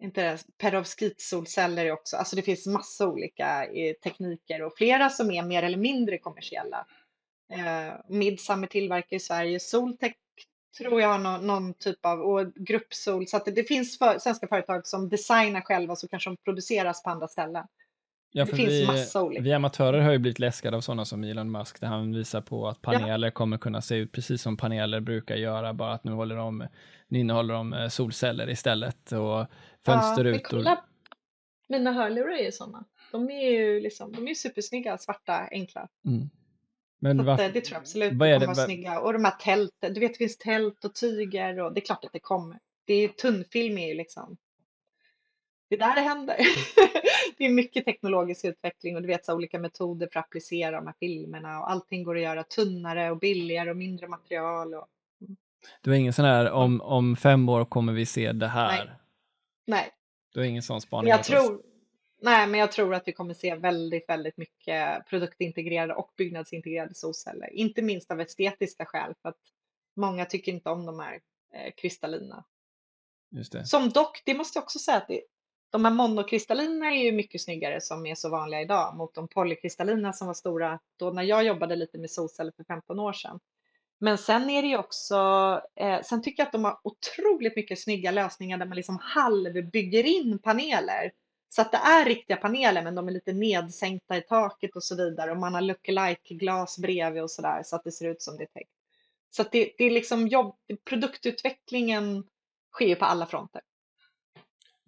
[0.00, 5.42] inte perovskitsolceller är också, alltså det finns massa olika eh, tekniker och flera som är
[5.42, 6.86] mer eller mindre kommersiella.
[7.52, 10.14] Eh, Midsummer tillverkar i Sverige, Soltech
[10.78, 13.26] tror jag någon, någon typ av och gruppsol.
[13.26, 17.02] Så att det, det finns för, svenska företag som designar själva så kanske de produceras
[17.02, 17.64] på andra ställen.
[18.32, 19.42] Ja, det finns vi, massa olika.
[19.42, 22.68] Vi amatörer har ju blivit läskade av sådana som Elon Musk där han visar på
[22.68, 23.32] att paneler ja.
[23.32, 26.66] kommer kunna se ut precis som paneler brukar göra, bara att nu, håller de,
[27.08, 29.46] nu innehåller de eh, solceller istället och
[29.86, 30.62] fönsterrutor.
[30.64, 30.84] Ja,
[31.68, 32.84] mina hörlurar är ju sådana.
[33.12, 35.88] De är ju liksom, de är supersnygga, svarta, enkla.
[36.06, 36.30] Mm.
[37.00, 39.00] Men så att, det tror jag absolut vad är kommer det, vara snygga.
[39.00, 42.04] Och de här tälten, du vet det finns tält och tyger och det är klart
[42.04, 42.58] att det kommer.
[42.84, 44.36] Det är tunnfilm är ju liksom,
[45.68, 46.36] det är där det händer.
[47.38, 50.86] det är mycket teknologisk utveckling och du vet så olika metoder för att applicera de
[50.86, 54.74] här filmerna och allting går att göra tunnare och billigare och mindre material.
[54.74, 54.86] Och...
[55.20, 55.36] Mm.
[55.80, 58.84] Du har ingen sån här, om, om fem år kommer vi se det här?
[58.84, 58.99] Nej.
[59.66, 59.90] Nej.
[60.32, 61.10] Du har ingen sån spaning?
[61.10, 61.62] Jag tror,
[62.22, 67.52] Nej, men jag tror att vi kommer se väldigt, väldigt mycket produktintegrerade och byggnadsintegrerade solceller.
[67.52, 69.38] Inte minst av estetiska skäl för att
[69.96, 71.20] många tycker inte om de här
[71.54, 72.44] eh, kristallina.
[73.30, 73.64] Just det.
[73.64, 75.22] Som dock, det måste jag också säga att det,
[75.70, 80.12] de här monokristallina är ju mycket snyggare som är så vanliga idag mot de polykristallina
[80.12, 83.40] som var stora då när jag jobbade lite med solceller för 15 år sedan.
[84.00, 85.16] Men sen är det ju också,
[85.76, 90.04] eh, sen tycker jag att de har otroligt mycket snygga lösningar där man liksom halvbygger
[90.04, 91.12] in paneler
[91.48, 94.96] så att det är riktiga paneler men de är lite nedsänkta i taket och så
[94.96, 98.36] vidare och man har lookalike glas bredvid och sådär så att det ser ut som
[98.36, 98.70] det är täckt.
[99.30, 102.24] Så att det, det är liksom jobb, produktutvecklingen
[102.72, 103.62] sker på alla fronter.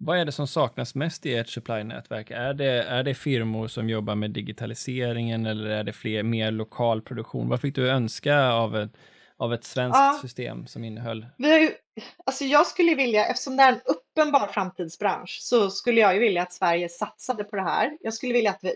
[0.05, 2.31] Vad är det som saknas mest i ert supply-nätverk?
[2.31, 7.01] Är det, är det firmor som jobbar med digitaliseringen eller är det fler, mer lokal
[7.01, 7.49] produktion?
[7.49, 8.91] Vad fick du önska av ett,
[9.37, 11.25] av ett svenskt ja, system som innehöll?
[11.37, 11.71] Vi har ju,
[12.25, 16.41] alltså jag skulle vilja, eftersom det är en uppenbar framtidsbransch, så skulle jag ju vilja
[16.41, 17.97] att Sverige satsade på det här.
[18.01, 18.73] Jag skulle vilja att vi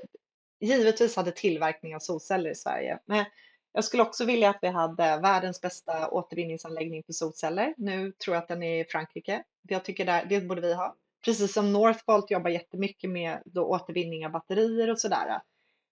[0.59, 3.25] givetvis hade tillverkning av solceller i Sverige, men
[3.73, 7.73] jag skulle också vilja att vi hade världens bästa återvinningsanläggning för solceller.
[7.78, 9.43] Nu tror jag att den är i Frankrike.
[9.69, 10.95] Jag tycker där, det borde vi ha.
[11.28, 15.41] Precis som Northvolt jobbar jättemycket med då återvinning av batterier och sådär.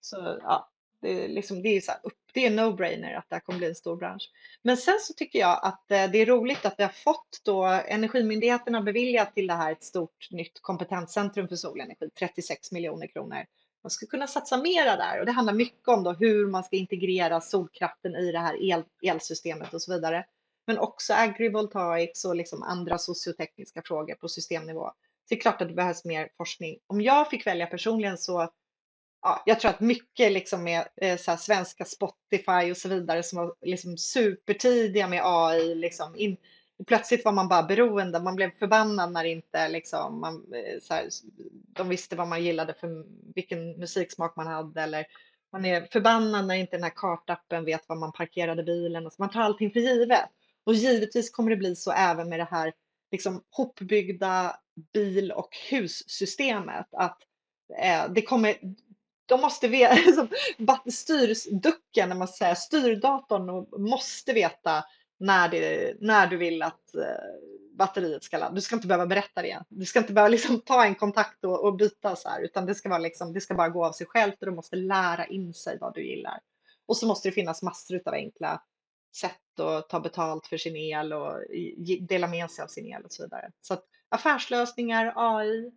[0.02, 0.70] Så ja,
[1.02, 2.02] det är, liksom, det är, så här,
[2.34, 4.32] det är no-brainer att det här kommer bli en stor bransch.
[4.62, 7.66] Men sen så tycker jag att eh, det är roligt att vi har fått då
[7.66, 13.46] Energimyndigheten har beviljat till det här ett stort nytt kompetenscentrum för solenergi, 36 miljoner kronor.
[13.84, 16.76] Man skulle kunna satsa mera där och det handlar mycket om då hur man ska
[16.76, 20.26] integrera solkraften i det här el, elsystemet och så vidare.
[20.68, 24.92] men också agrivoltaics och liksom andra sociotekniska frågor på systemnivå.
[25.30, 26.78] Det är klart att det behövs mer forskning.
[26.88, 28.50] Om jag fick välja personligen så
[29.26, 33.38] ja, jag tror att mycket liksom med eh, så svenska Spotify och så vidare som
[33.40, 35.76] var liksom supertidiga med AI.
[35.76, 36.38] Liksom in,
[36.88, 38.20] plötsligt var man bara beroende.
[38.20, 41.08] Man blev förbannad när inte liksom, man, eh, så här,
[41.74, 43.06] de visste vad man gillade för
[43.36, 44.82] vilken musiksmak man hade.
[44.82, 45.06] Eller
[45.52, 49.06] man är förbannad när inte den här kartappen vet var man parkerade bilen.
[49.06, 50.30] Och så man tar allting för givet.
[50.64, 52.74] Och givetvis kommer det bli så även med det här
[53.12, 54.60] liksom, hopbyggda
[54.94, 56.88] bil och hussystemet.
[56.92, 57.18] Att
[57.82, 58.58] eh, det kommer,
[59.26, 60.28] de måste veta, alltså,
[60.92, 64.84] styrducken, när man säger styrdatorn måste veta
[65.20, 67.02] när, det, när du vill att eh,
[67.78, 68.56] batteriet ska ladda.
[68.56, 69.64] Du ska inte behöva berätta det.
[69.70, 72.76] Du ska inte behöva liksom ta en kontakt och, och byta så här, utan det
[72.76, 75.54] ska, vara liksom, det ska bara gå av sig självt och du måste lära in
[75.54, 76.40] sig vad du gillar.
[76.86, 78.62] Och så måste det finnas massor av enkla
[79.16, 81.42] sätt att ta betalt för sin el och
[82.00, 83.52] dela med sig av sin el och så vidare.
[83.62, 85.72] Så att affärslösningar, AI,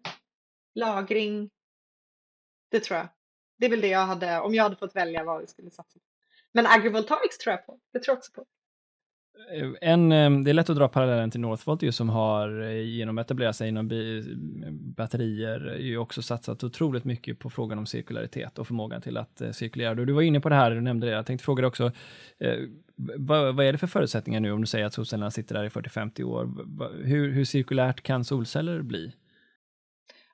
[0.75, 1.51] lagring,
[2.71, 3.09] det tror jag.
[3.59, 5.99] Det är väl det jag hade, om jag hade fått välja vad vi skulle satsa
[5.99, 6.05] på.
[6.53, 7.81] Men agrivoltaics tror jag på.
[7.93, 8.47] Det tror jag också på.
[9.51, 12.81] Eh, en, eh, det är lätt att dra parallellen till Northvolt ju, som har eh,
[12.81, 13.89] genom att etablera sig inom
[14.97, 19.95] batterier ju också satsat otroligt mycket på frågan om cirkularitet och förmågan till att cirkulera.
[19.95, 21.13] Du var inne på det här, du nämnde det.
[21.13, 21.93] Jag tänkte fråga dig också,
[23.17, 25.69] vad, vad, är det för förutsättningar nu om du säger att solcellerna sitter där i
[25.69, 26.51] 40-50 år?
[27.05, 29.13] Hur, hur cirkulärt kan solceller bli?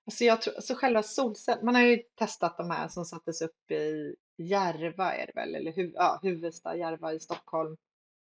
[0.06, 3.70] Alltså jag tror, alltså själva solceller, man har ju testat de här som sattes upp
[3.70, 7.76] i Järva är det väl, eller hu, ja, Huvudsta, Järva i Stockholm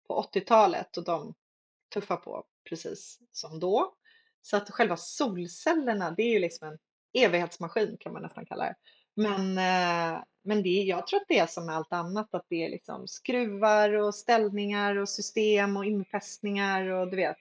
[0.08, 1.34] på 80-talet och de
[1.94, 3.94] tuffar på precis som då.
[4.42, 6.78] Så att själva solcellerna, det är ju liksom en
[7.24, 8.76] evighetsmaskin kan man nästan kalla det.
[9.16, 12.66] Men, eh, men det, jag tror att det är som med allt annat, att det
[12.66, 17.38] är liksom skruvar och ställningar och system och infästningar och du vet,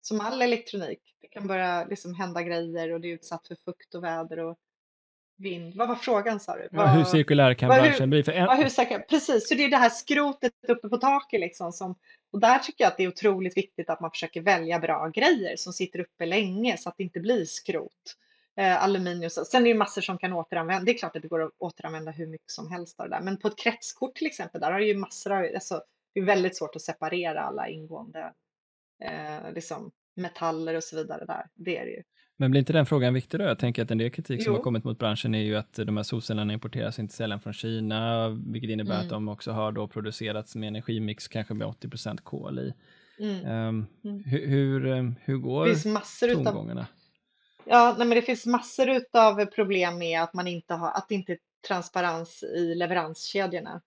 [0.00, 1.16] som all elektronik.
[1.20, 4.58] Det kan börja liksom hända grejer och det är utsatt för fukt och väder och
[5.40, 5.74] vind.
[5.74, 6.68] Vad var frågan sa du?
[6.72, 8.22] Ja, hur cirkulär kan branschen bli?
[8.22, 8.48] För en...
[8.48, 11.72] hur precis, så det är det här skrotet uppe på taket liksom.
[11.72, 11.94] Som,
[12.32, 15.56] och där tycker jag att det är otroligt viktigt att man försöker välja bra grejer
[15.56, 18.16] som sitter uppe länge så att det inte blir skrot.
[18.56, 19.30] Eh, aluminium.
[19.30, 20.84] Sen är det massor som kan återanvända.
[20.84, 23.22] Det är klart att det går att återanvända hur mycket som helst av det där.
[23.22, 25.82] Men på ett kretskort till exempel, där har ju massor av, alltså,
[26.14, 28.32] det är väldigt svårt att separera alla ingående
[29.04, 31.46] eh, liksom, metaller och så vidare där.
[31.54, 32.02] Det är det ju.
[32.40, 33.46] Men blir inte den frågan viktig då?
[33.46, 34.44] Jag tänker att en del kritik jo.
[34.44, 37.52] som har kommit mot branschen är ju att de här solcellerna importeras inte sällan från
[37.52, 39.04] Kina, vilket innebär mm.
[39.04, 42.74] att de också har då producerats med energimix kanske med 80 kol i.
[43.18, 43.68] Mm.
[43.68, 44.24] Um, mm.
[44.24, 46.80] Hur, hur, ehm, hur går det finns massor tongångarna?
[46.80, 46.86] Utav,
[47.64, 51.14] ja, nej, men det finns massor av problem med att man inte har, att det
[51.14, 51.38] inte är
[51.68, 53.80] transparens i leveranskedjorna.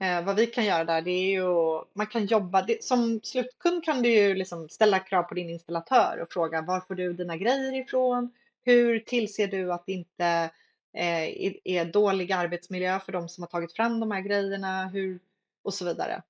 [0.00, 3.84] Eh, vad vi kan göra där, det är ju, man kan jobba, det, som slutkund
[3.84, 7.36] kan du ju liksom ställa krav på din installatör och fråga var får du dina
[7.36, 8.32] grejer ifrån?
[8.62, 10.50] Hur tillser du att det inte
[10.92, 14.88] eh, är dålig arbetsmiljö för de som har tagit fram de här grejerna?
[14.88, 15.20] Hur,
[15.62, 16.22] och så vidare.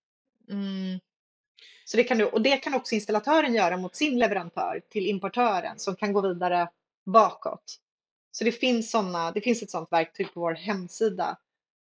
[0.50, 1.00] Mm.
[1.84, 5.78] Så det kan du, och det kan också installatören göra mot sin leverantör till importören
[5.78, 6.68] som kan gå vidare
[7.04, 7.80] bakåt.
[8.32, 11.38] Så det finns, såna, det finns ett sådant verktyg på vår hemsida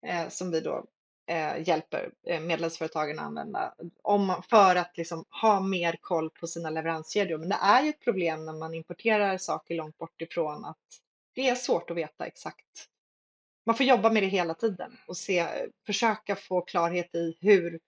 [0.06, 0.84] eh, som vi då
[1.30, 6.70] eh, hjälper eh, medlemsföretagen att använda om, för att liksom ha mer koll på sina
[6.70, 7.38] leveranskedjor.
[7.38, 10.78] Men det är ju ett problem när man importerar saker långt bort ifrån att
[11.34, 12.86] det är svårt att veta exakt.
[13.66, 15.46] Man får jobba med det hela tiden och se,
[15.86, 17.80] försöka få klarhet i hur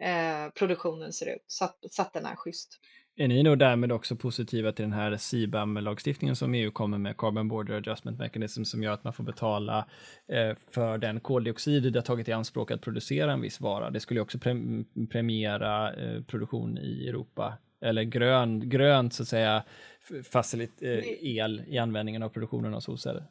[0.00, 2.80] eh, produktionen ser ut så att, så att den är schysst.
[3.20, 7.48] Är ni nog därmed också positiva till den här CBAM-lagstiftningen som EU kommer med, Carbon
[7.48, 9.86] Border Adjustment Mechanism, som gör att man får betala
[10.28, 13.90] eh, för den koldioxid det har tagit i anspråk att producera en viss vara.
[13.90, 14.54] Det skulle också pre
[15.10, 19.64] premiera eh, produktion i Europa, eller grön, grönt så att säga,
[20.30, 23.24] facilit, eh, el i användningen av produktionen av solceller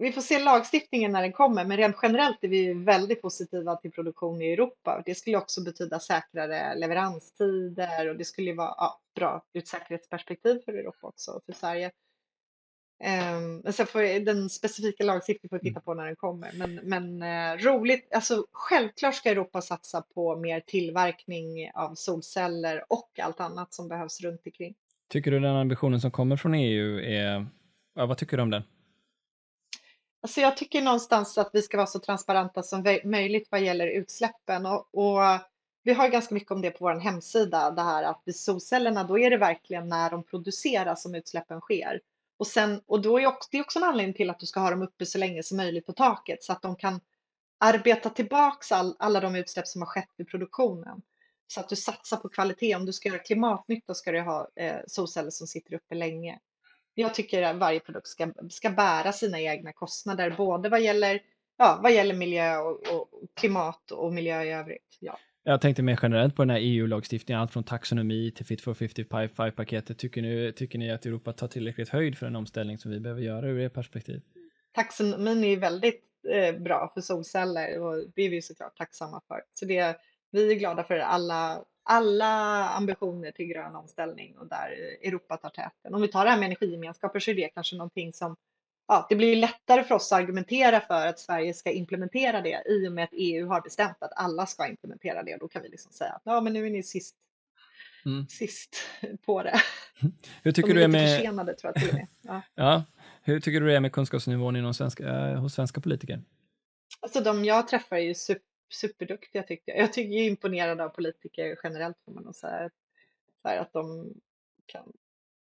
[0.00, 3.90] vi får se lagstiftningen när den kommer, men rent generellt är vi väldigt positiva till
[3.90, 5.02] produktion i Europa.
[5.06, 10.60] Det skulle också betyda säkrare leveranstider och det skulle vara ja, bra ur ett säkerhetsperspektiv
[10.64, 11.90] för Europa också och för Sverige.
[13.04, 16.50] Um, men sen får den specifika lagstiftningen får vi titta på när den kommer.
[16.54, 23.10] Men, men uh, roligt, alltså självklart ska Europa satsa på mer tillverkning av solceller och
[23.22, 24.74] allt annat som behövs runt omkring.
[25.08, 27.46] Tycker du den ambitionen som kommer från EU är,
[27.94, 28.62] ja, vad tycker du om den?
[30.22, 34.66] Alltså jag tycker någonstans att vi ska vara så transparenta som möjligt vad gäller utsläppen
[34.66, 35.20] och, och
[35.82, 39.18] vi har ganska mycket om det på vår hemsida, det här att vid solcellerna då
[39.18, 42.00] är det verkligen när de produceras som utsläppen sker.
[42.38, 44.60] Och, sen, och då är också, det är också en anledning till att du ska
[44.60, 47.00] ha dem uppe så länge som möjligt på taket så att de kan
[47.58, 51.02] arbeta tillbaks all, alla de utsläpp som har skett vid produktionen.
[51.46, 52.74] Så att du satsar på kvalitet.
[52.74, 56.38] Om du ska göra klimatnytta ska du ha eh, solceller som sitter uppe länge.
[57.00, 61.20] Jag tycker att varje produkt ska, ska bära sina egna kostnader, både vad gäller,
[61.58, 64.98] ja, vad gäller miljö och, och klimat och miljö i övrigt.
[65.00, 65.18] Ja.
[65.42, 69.98] Jag tänkte mer generellt på den här EU-lagstiftningen, allt från taxonomi till Fit for 55-paketet.
[69.98, 73.22] Tycker ni, tycker ni att Europa tar tillräckligt höjd för den omställning som vi behöver
[73.22, 74.22] göra ur ert perspektiv?
[74.72, 79.40] Taxonomin är väldigt eh, bra för solceller och det är vi såklart tacksamma för.
[79.54, 79.96] Så det,
[80.30, 84.70] vi är glada för alla, alla ambitioner till grön omställning och där
[85.02, 85.94] Europa tar täten.
[85.94, 88.36] Om vi tar det här med energigemenskaper så är det kanske någonting som
[88.88, 92.88] ja, det blir lättare för oss att argumentera för att Sverige ska implementera det i
[92.88, 95.36] och med att EU har bestämt att alla ska implementera det.
[95.36, 97.14] Då kan vi liksom säga att ja, men nu är ni sist,
[98.04, 98.26] mm.
[98.28, 98.76] sist
[99.26, 99.60] på det.
[100.42, 101.16] Hur tycker De är du är med...
[101.16, 102.06] försenade tror jag till och med.
[102.22, 102.42] Ja.
[102.54, 102.84] ja.
[103.22, 106.22] Hur tycker du det är med kunskapsnivån inom svenska, äh, hos svenska politiker?
[107.00, 109.82] Alltså de jag träffar är ju super, superduktiga tycker jag.
[109.82, 112.70] Jag tycker jag är imponerad av politiker generellt får man nog säga.
[113.42, 114.14] Så här, att de
[114.66, 114.92] kan,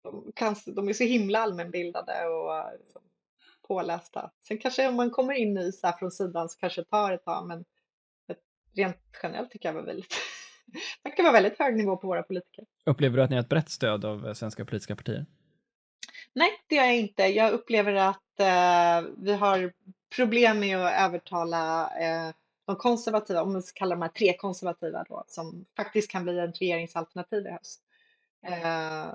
[0.02, 3.02] de, kan, de är så himla allmänbildade och liksom,
[3.68, 4.30] pålästa.
[4.48, 7.12] Sen kanske om man kommer in i så här från sidan så kanske det tar
[7.12, 7.64] ett tag, men
[8.74, 10.14] rent generellt tycker jag var väldigt
[11.02, 12.64] det kan vara väldigt hög nivå på våra politiker.
[12.86, 15.26] Upplever du att ni har ett brett stöd av svenska politiska partier?
[16.32, 17.22] Nej, det gör jag inte.
[17.22, 19.72] Jag upplever att eh, vi har
[20.16, 22.34] problem med att övertala eh,
[22.66, 26.38] de konservativa, om man ska kalla de här tre konservativa då, som faktiskt kan bli
[26.38, 27.80] ett regeringsalternativ i höst.
[28.46, 29.12] Eh,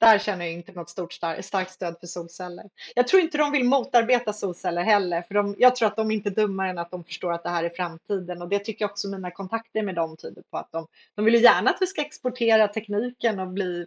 [0.00, 2.64] där känner jag inte något stort star starkt stöd för solceller.
[2.94, 6.14] Jag tror inte de vill motarbeta solceller heller, för de, jag tror att de är
[6.14, 8.90] inte dummare än att de förstår att det här är framtiden och det tycker jag
[8.90, 12.00] också mina kontakter med dem tyder på att de, de vill gärna att vi ska
[12.00, 13.86] exportera tekniken och bli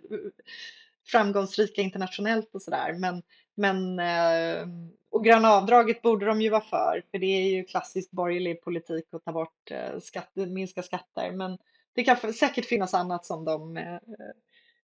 [1.05, 2.93] framgångsrika internationellt och sådär.
[2.93, 3.21] Men,
[3.55, 4.67] men eh,
[5.11, 9.05] och gröna avdraget borde de ju vara för, för det är ju klassisk borgerlig politik
[9.11, 11.31] att ta bort skatter, skatt, minska skatter.
[11.31, 11.57] Men
[11.93, 13.99] det kan säkert finnas annat som de eh,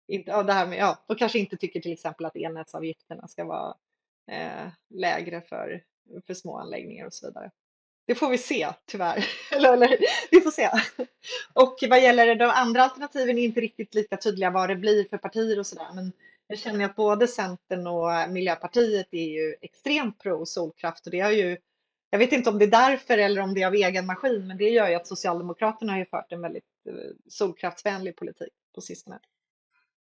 [0.08, 3.44] inte, ja, det här med, ja, de kanske inte tycker till exempel att elnätsavgifterna ska
[3.44, 3.74] vara
[4.30, 5.82] eh, lägre för,
[6.26, 7.50] för små anläggningar och så vidare.
[8.06, 9.24] Det får vi se tyvärr.
[9.50, 9.98] eller, eller,
[10.30, 10.70] vi får se.
[11.52, 15.18] Och vad gäller de andra alternativen är inte riktigt lika tydliga vad det blir för
[15.18, 15.88] partier och sådär.
[15.94, 16.12] Men
[16.46, 21.30] jag känner att både Centern och Miljöpartiet är ju extremt pro solkraft och det har
[21.30, 21.56] ju
[22.10, 24.56] jag vet inte om det är därför eller om det är av egen maskin, men
[24.56, 26.94] det gör ju att Socialdemokraterna har ju fört en väldigt eh,
[27.28, 29.18] solkraftsvänlig politik på sistone.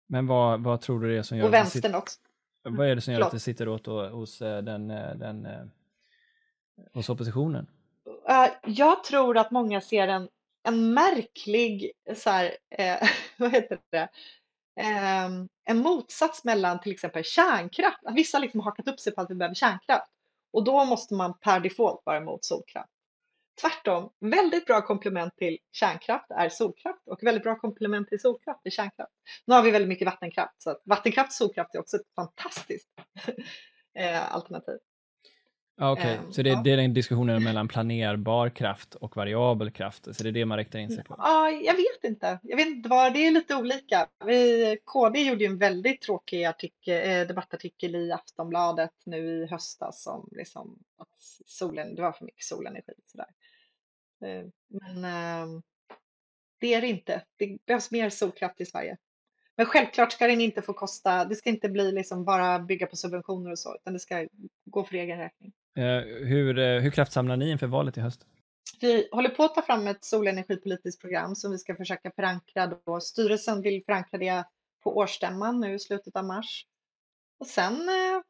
[0.07, 2.19] Men vad, vad tror du det är som gör och vänstern sitter, också.
[2.63, 3.27] Vad är det som gör Förlåt.
[3.27, 5.47] att det sitter åt hos eh, den, eh, den,
[6.93, 7.67] hos oppositionen?
[8.29, 10.29] Eh, jag tror att många ser en,
[10.63, 14.09] en märklig, så här, eh, vad heter det,
[14.79, 15.25] eh,
[15.65, 17.97] en motsats mellan till exempel kärnkraft.
[18.15, 20.11] Vissa liksom har hakat upp sig på att vi behöver kärnkraft
[20.53, 22.89] och då måste man per default vara emot solkraft.
[23.61, 28.69] Tvärtom, väldigt bra komplement till kärnkraft är solkraft och väldigt bra komplement till solkraft är
[28.69, 29.11] kärnkraft.
[29.45, 32.89] Nu har vi väldigt mycket vattenkraft så att vattenkraft och solkraft är också ett fantastiskt
[33.99, 34.77] eh, alternativ.
[35.75, 36.31] Ja, Okej, okay.
[36.31, 40.31] så det, det, är den diskussionen mellan planerbar kraft och variabel kraft, så det är
[40.31, 41.15] det man riktar in sig på?
[41.17, 42.39] Ja, jag vet inte.
[42.43, 44.07] Jag vet inte vad, det är lite olika.
[44.25, 50.07] Vi, KD gjorde ju en väldigt tråkig artikel, eh, debattartikel i Aftonbladet nu i höstas
[50.07, 52.93] om liksom att solen, det var för mycket solenergi.
[53.05, 53.27] Sådär.
[54.25, 55.61] Eh, men ehm,
[56.59, 57.23] det är det inte.
[57.37, 58.97] Det behövs mer solkraft i Sverige.
[59.55, 62.95] Men självklart ska den inte få kosta, det ska inte bli liksom bara bygga på
[62.95, 64.27] subventioner och så, utan det ska
[64.65, 65.53] gå för egen räkning.
[65.75, 68.25] Eh, hur, eh, hur kraftsamlar ni inför valet i höst?
[68.81, 72.67] Vi håller på att ta fram ett solenergipolitiskt program som vi ska försöka förankra.
[72.67, 72.99] Då.
[72.99, 74.45] Styrelsen vill förankra det
[74.83, 76.65] på årsstämman nu i slutet av mars.
[77.39, 78.21] Och sen eh,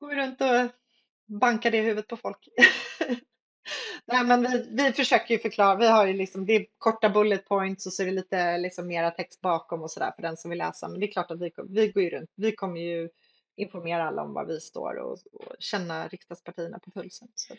[0.00, 0.70] går vi runt och
[1.26, 2.48] bankar det i huvudet på folk.
[4.06, 5.76] Nej, men vi, vi försöker ju förklara.
[5.76, 8.86] Vi har ju liksom, det är korta bullet points och så är det lite liksom
[8.86, 10.88] mera text bakom och sådär för den som vill läsa.
[10.88, 12.30] Men det är klart att vi, vi går ju runt.
[12.36, 13.08] Vi kommer ju
[13.56, 17.28] informera alla om var vi står och, och känna riksdagspartierna på pulsen.
[17.34, 17.54] Så.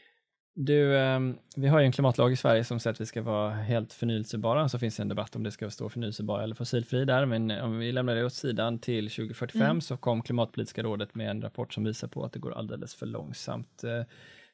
[0.55, 1.19] Du, eh,
[1.55, 4.69] vi har ju en klimatlag i Sverige som säger att vi ska vara helt förnyelsebara,
[4.69, 7.79] så finns det en debatt om det ska stå förnyelsebar eller fossilfri där, men om
[7.79, 9.81] vi lämnar det åt sidan till 2045 mm.
[9.81, 13.05] så kom Klimatpolitiska rådet med en rapport som visar på att det går alldeles för
[13.05, 13.83] långsamt.
[13.83, 14.03] Eh,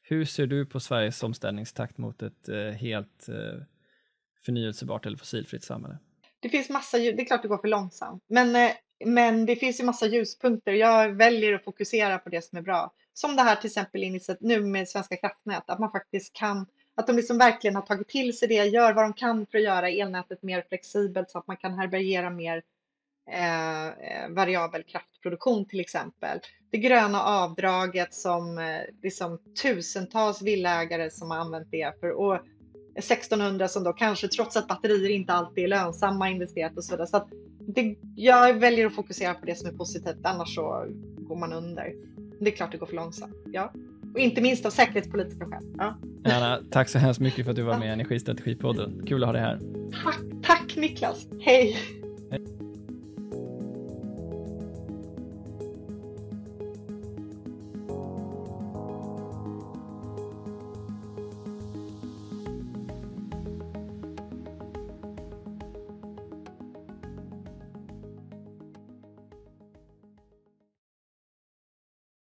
[0.01, 3.61] hur ser du på Sveriges omställningstakt mot ett eh, helt eh,
[4.45, 5.97] förnyelsebart eller fossilfritt samhälle?
[6.39, 8.71] Det finns massa, det är klart det går för långsamt, men eh,
[9.05, 10.71] men det finns ju massa ljuspunkter.
[10.73, 12.93] Jag väljer att fokusera på det som är bra.
[13.13, 17.15] Som det här till exempel nu med Svenska kraftnät, att man faktiskt kan, att de
[17.15, 20.43] liksom verkligen har tagit till sig det, gör vad de kan för att göra elnätet
[20.43, 22.63] mer flexibelt så att man kan härbärgera mer
[23.31, 26.39] eh, eh variabel kraftproduktion till exempel.
[26.71, 32.41] Det gröna avdraget som eh, liksom tusentals villägare som har använt det för att
[32.99, 37.07] 1600 som då kanske trots att batterier inte alltid är lönsamma investerat och så vidare.
[37.07, 37.27] Så att
[37.59, 40.85] det, jag väljer att fokusera på det som är positivt, annars så
[41.17, 41.93] går man under.
[42.39, 43.35] Det är klart det går för långsamt.
[43.45, 43.73] Ja.
[44.13, 45.63] Och inte minst av säkerhetspolitiska skäl.
[45.77, 45.97] Ja.
[46.23, 49.01] Anna, tack så hemskt mycket för att du var med i Energistrategipodden.
[49.07, 49.59] Kul att ha dig här.
[50.03, 51.27] Tack, tack Niklas.
[51.39, 51.77] Hej!